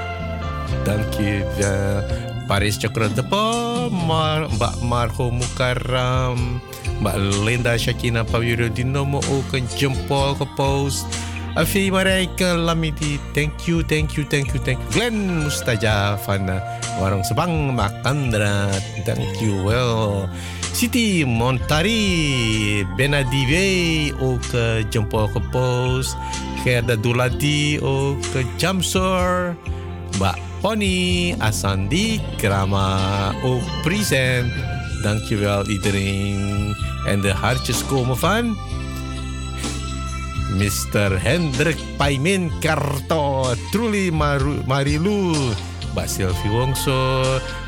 [0.86, 2.06] dankjewel
[2.46, 6.62] Paris Cakrodepo, Mar Mbak Marho Mukaram,
[7.02, 11.10] Mbak Linda Shakina Pawiro Dinomo ook een jempol gepost.
[11.56, 14.92] Afi Marijke Lamidi, thank you, thank you, thank you, thank you.
[14.92, 16.60] Glenn Mustaja van uh,
[17.00, 18.68] Warung Sebang Makandra,
[19.08, 20.28] thank you well.
[20.76, 26.20] Siti Montari, Benadive uh, jempol gepost.
[26.68, 29.56] Gerda Dulati ook uh, Jamsor.
[30.20, 34.52] Mbak Pony, Asandi, Krama ook present.
[35.00, 36.76] Dankjewel iedereen.
[37.08, 38.58] En de hartjes komen van...
[40.56, 41.20] Mr.
[41.20, 45.36] Hendrik Paimin Karto, Truly Maru, Marilu,
[45.92, 47.24] Mbak Sylvie Wongso,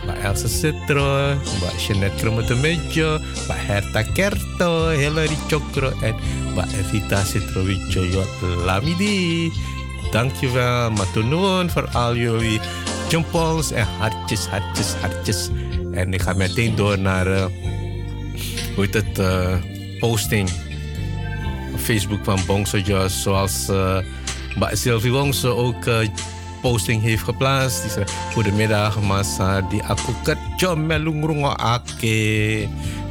[0.07, 6.15] Mbak Elsa Citro, Mbak Jeanette Kromotemejo, Mbak Herta Kerto, Hillary Chokro en
[6.55, 7.23] Mbak Evita
[8.65, 9.51] Lamidi.
[10.11, 12.59] Dankjewel, Matunuun, voor al jullie
[13.09, 15.49] jumpols en hartjes, hartjes, hartjes.
[15.91, 17.45] En ik ga meteen door naar, uh,
[18.91, 19.55] het, uh,
[19.99, 20.66] posting.
[21.78, 23.98] Facebook van Bongso zoals uh,
[24.72, 25.98] Sylvie Wongso ook uh,
[26.62, 27.82] posting heeft geplaatst.
[27.82, 32.68] Die zei, goedemiddag massa, die aku kerja melungrongo ake.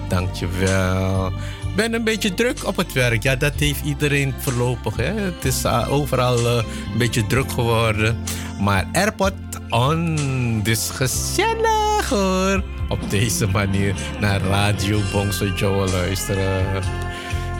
[0.08, 1.32] Dankjewel.
[1.76, 3.22] ben een beetje druk op het werk.
[3.22, 4.96] Ja, dat heeft iedereen voorlopig.
[4.96, 5.12] Hè.
[5.12, 6.64] Het is uh, overal een
[6.98, 8.18] beetje druk geworden.
[8.60, 9.34] Maar airport
[9.68, 10.60] on.
[10.62, 12.62] Dus gezellig hoor.
[12.88, 16.82] Op deze manier naar Radio Bongso Joe luisteren.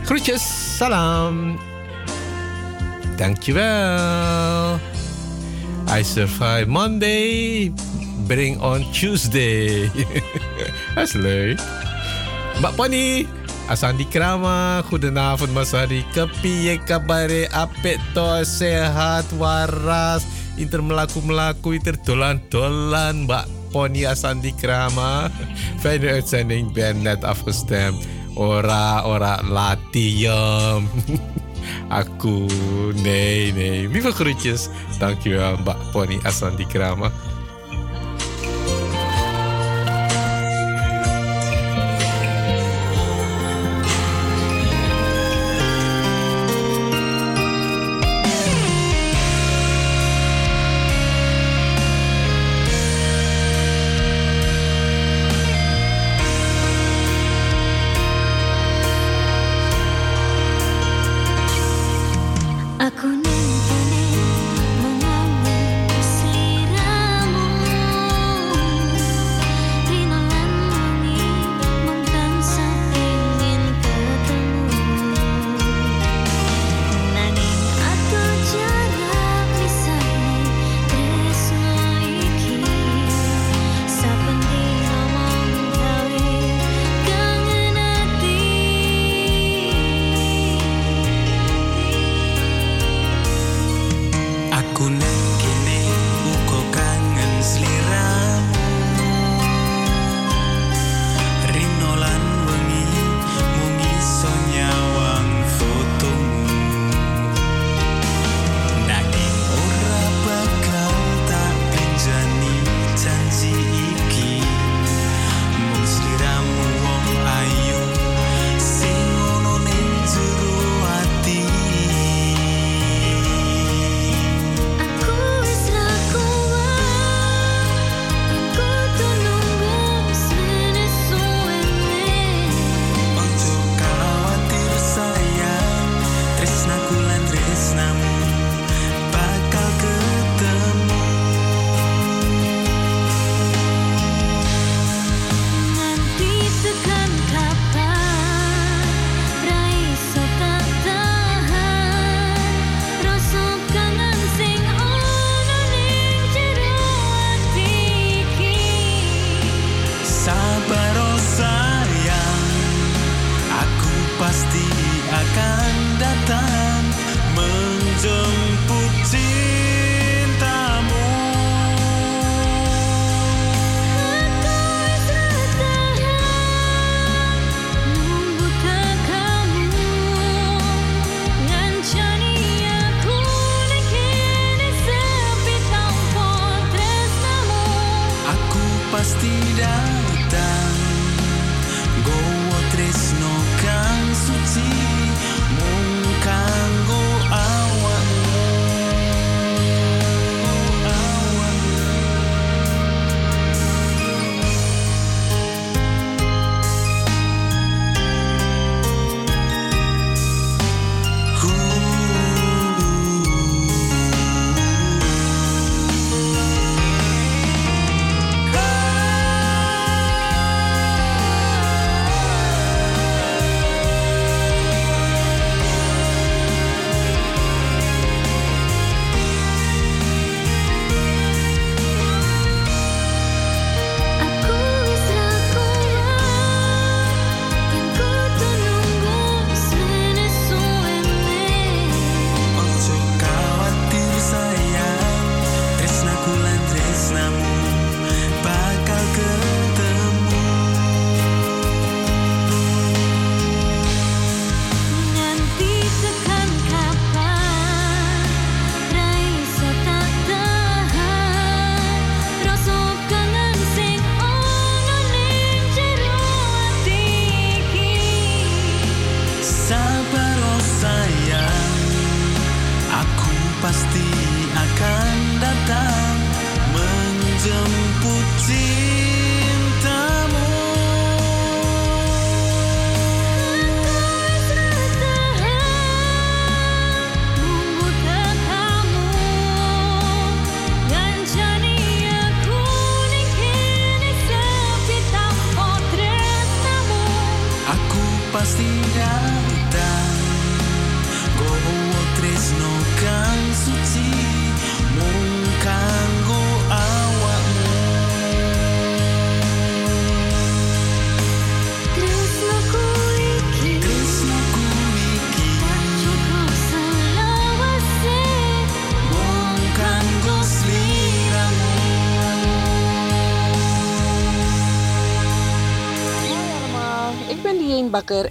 [0.06, 0.38] Groetjes,
[0.78, 1.58] salam.
[3.18, 4.78] Dankjewel.
[5.90, 7.74] I survive Monday.
[8.30, 9.90] Bring on Tuesday.
[10.94, 11.58] Dat leuk.
[12.62, 13.26] Mbak Pony,
[13.66, 16.06] Asandi Krama, goedenavond Masari.
[16.14, 20.22] Kepiye kabare apik to sehat waras.
[20.54, 25.34] Inter melaku-melaku, inter dolan-dolan Mbak Pony Asandi Krama.
[25.82, 27.98] Fijne uitzending, ben net afgestemd.
[28.36, 30.84] Ora, ora, latium.
[31.88, 32.44] Aku,
[33.00, 33.88] nee, nee.
[33.88, 34.68] Lieve groetjes.
[35.00, 37.08] Dankjewel Mbak Pony Asandi Krama.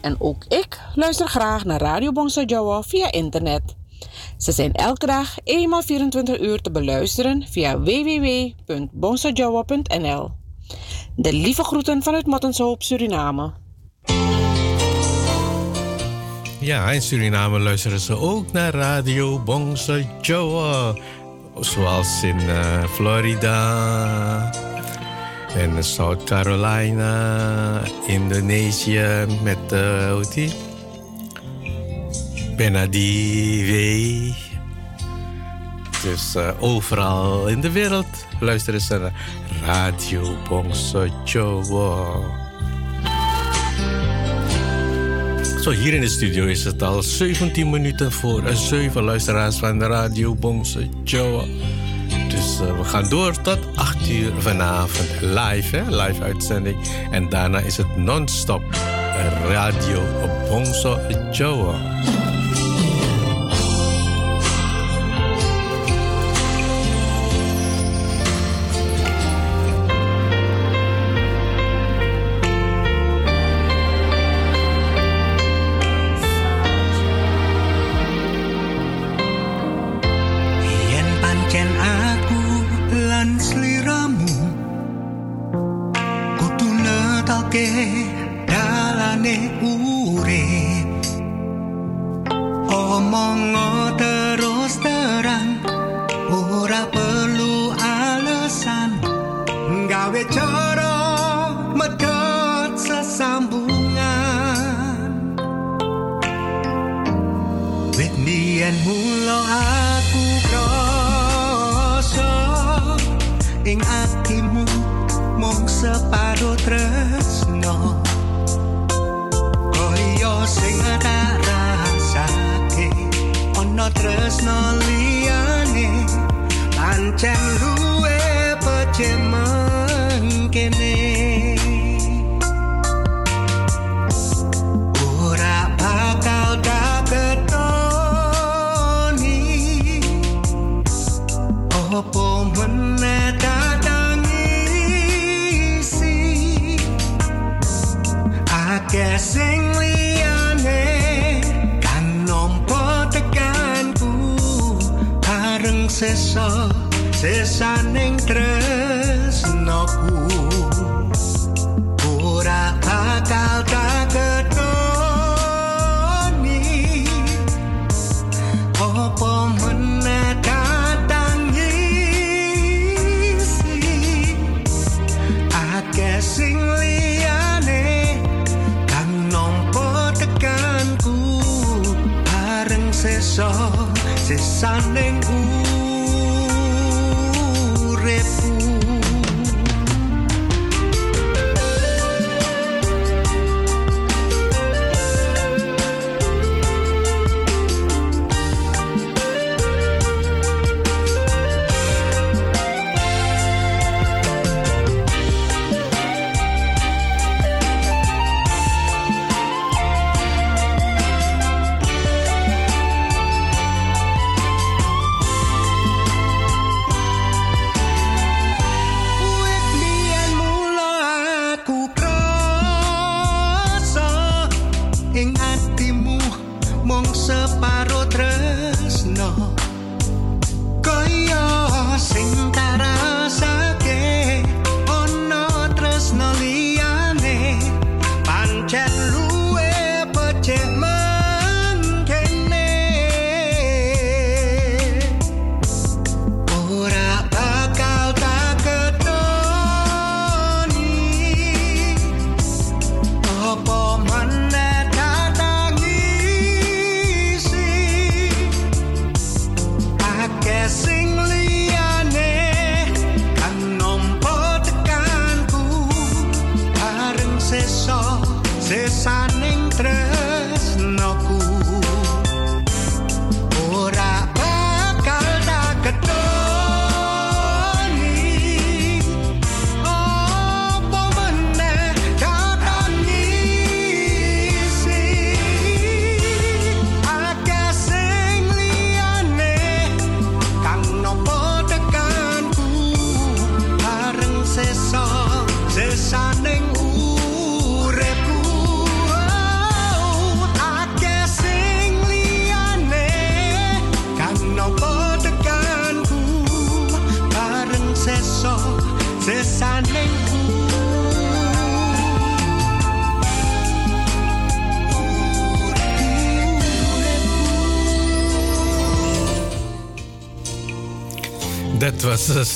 [0.02, 3.62] En ook ik luister graag naar Radio Bongso Jowo via internet.
[4.38, 10.32] Ze zijn elke dag eenmaal 24 uur te beluisteren via www.bongsojowo.nl.
[11.16, 13.54] De lieve groeten vanuit Mattenshoop, Suriname.
[16.60, 20.96] Ja, in Suriname luisteren ze ook naar Radio Bongso Joa.
[21.60, 24.50] Zoals in eh, Florida
[25.56, 30.54] en South Carolina, Indonesië met hoe heet die?
[32.56, 34.34] Benadiwe.
[36.04, 39.14] Dus eh, overal in de wereld luisteren ze naar
[39.66, 42.22] Radio Bongso Joa.
[45.62, 49.88] Zo, hier in de studio is het al 17 minuten voor 7 luisteraars van de
[49.88, 51.44] Radio Bongse Joa.
[52.30, 56.04] Dus eh, we gaan door tot 8 uur vanavond live, hè?
[56.04, 56.78] live uitzending.
[57.12, 58.64] En daarna is het non-stop
[59.50, 60.02] Radio
[60.50, 62.25] Bongse Joa.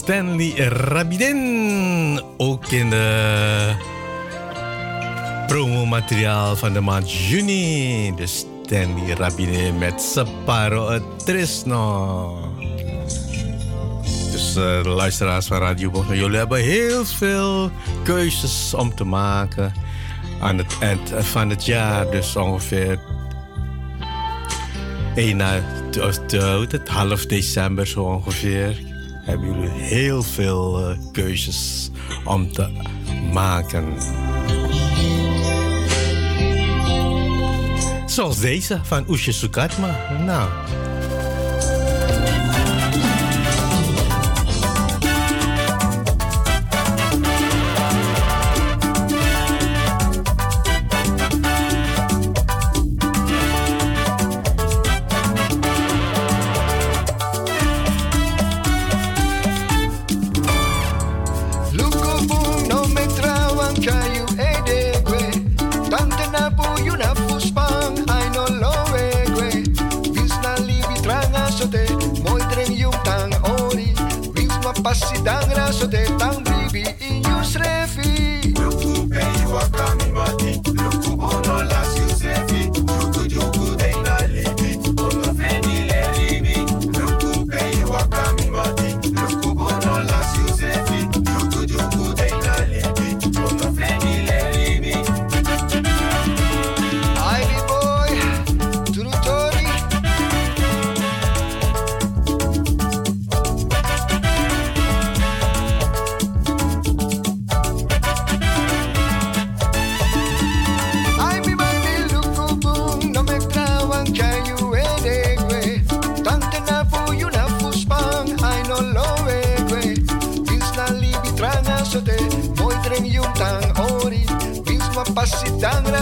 [0.09, 2.21] Stanley Rabidin.
[2.37, 3.75] Ook in de
[5.47, 8.13] promomateriaal van de maand juni.
[8.15, 12.37] De Stanley Rabiden met Separo Trisno.
[14.31, 17.71] Dus uh, de luisteraars van Radio Bongo, jullie hebben heel veel
[18.03, 19.73] keuzes om te maken
[20.41, 22.11] aan het eind van het jaar.
[22.11, 22.99] Dus ongeveer
[25.15, 25.59] 1 na
[26.85, 28.88] half december zo ongeveer
[29.29, 31.89] hebben jullie heel veel eh, keuzes
[32.25, 32.69] om te
[33.33, 33.93] maken.
[38.05, 39.95] Zoals deze van Oesje Sukatma.
[40.25, 40.49] Nou.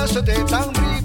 [0.08, 0.97] se détendre.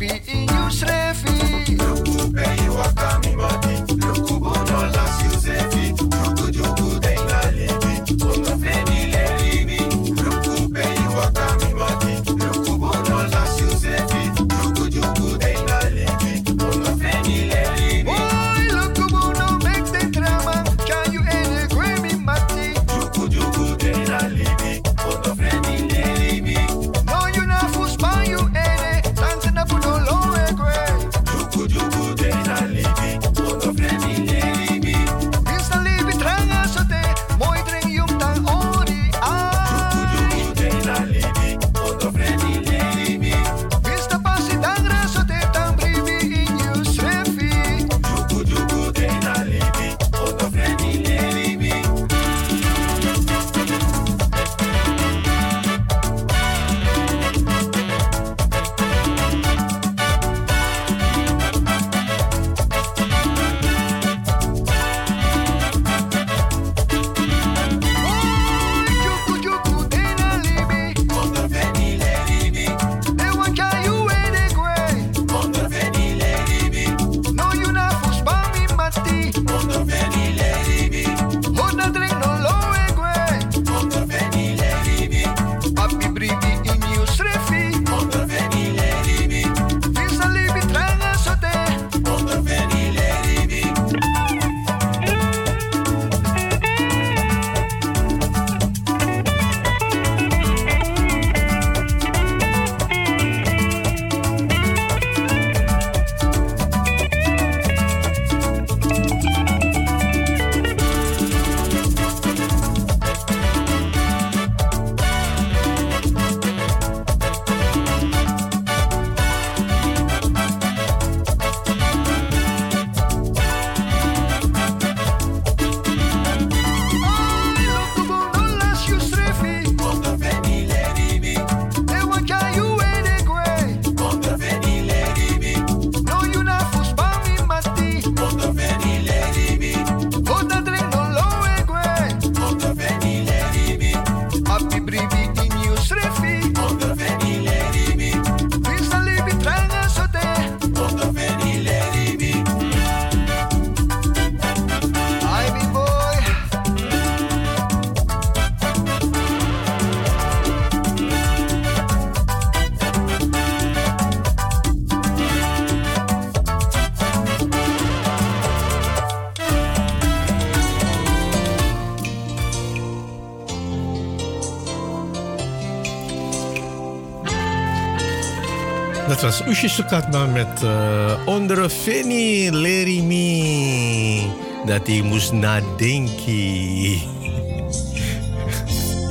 [179.69, 184.27] Sukatma met uh, Onder Fini Lerimi.
[184.67, 186.93] Dat hij moest nadenken.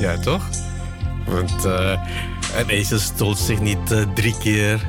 [0.04, 0.48] ja, toch?
[1.26, 2.00] Want uh,
[2.56, 4.80] een ezel stoot zich niet uh, drie keer.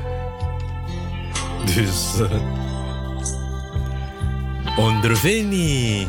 [1.74, 2.12] Dus...
[2.20, 2.30] Uh,
[4.76, 6.06] onder Fini.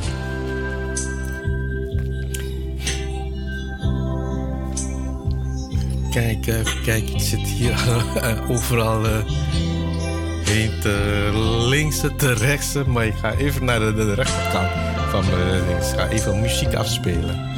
[6.16, 7.74] Kijk, even kijk, ik zit hier
[8.52, 9.18] overal uh,
[10.44, 11.30] heen te
[11.70, 12.84] linkse, te rechtse.
[12.88, 14.70] Maar ik ga even naar de, rechterkant
[15.10, 15.24] van
[15.68, 15.92] links.
[15.92, 17.55] Ik ga even muziek afspelen.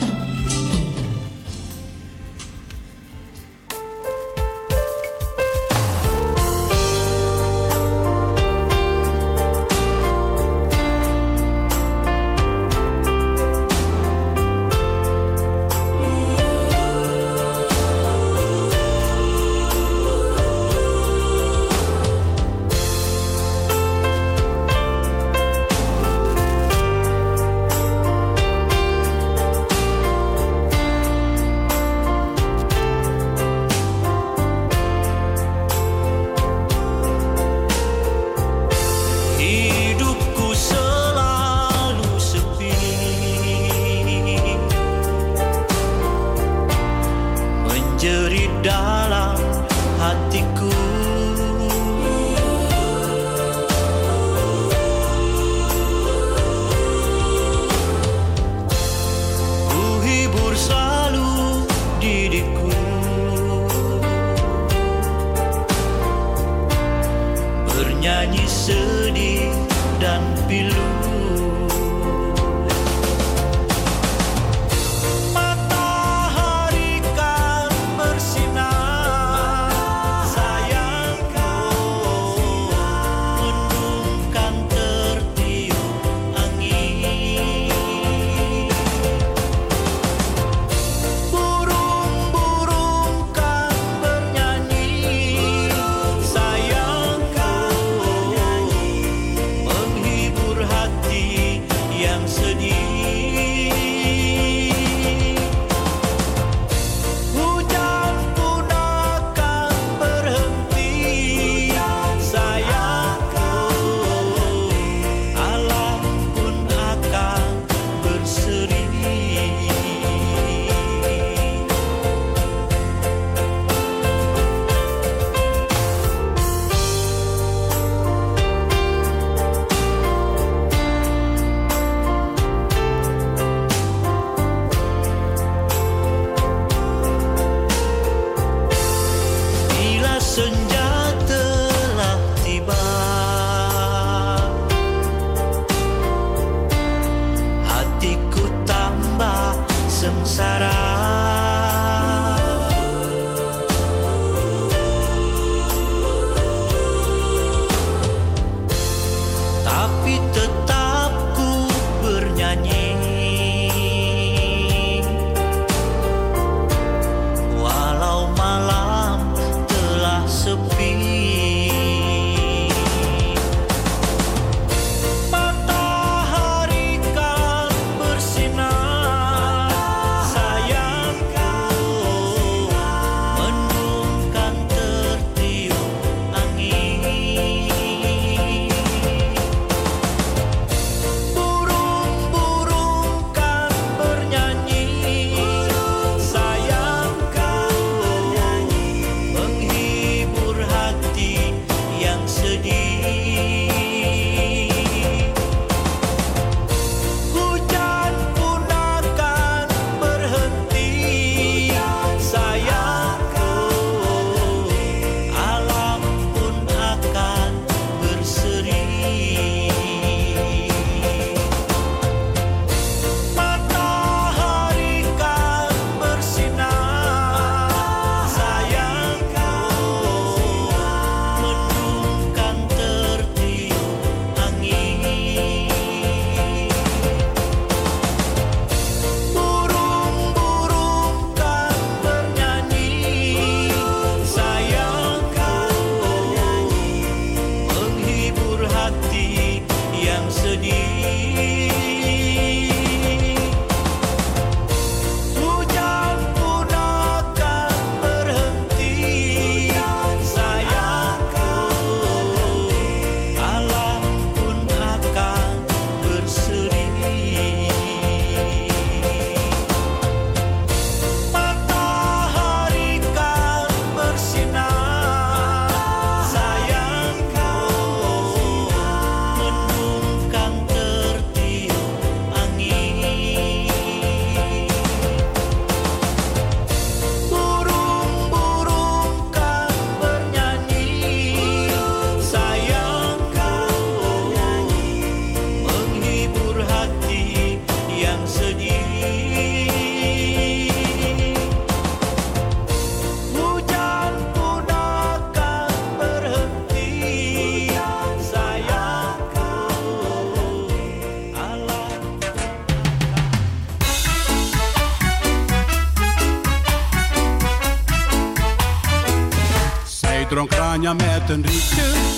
[321.29, 322.16] Een rietje,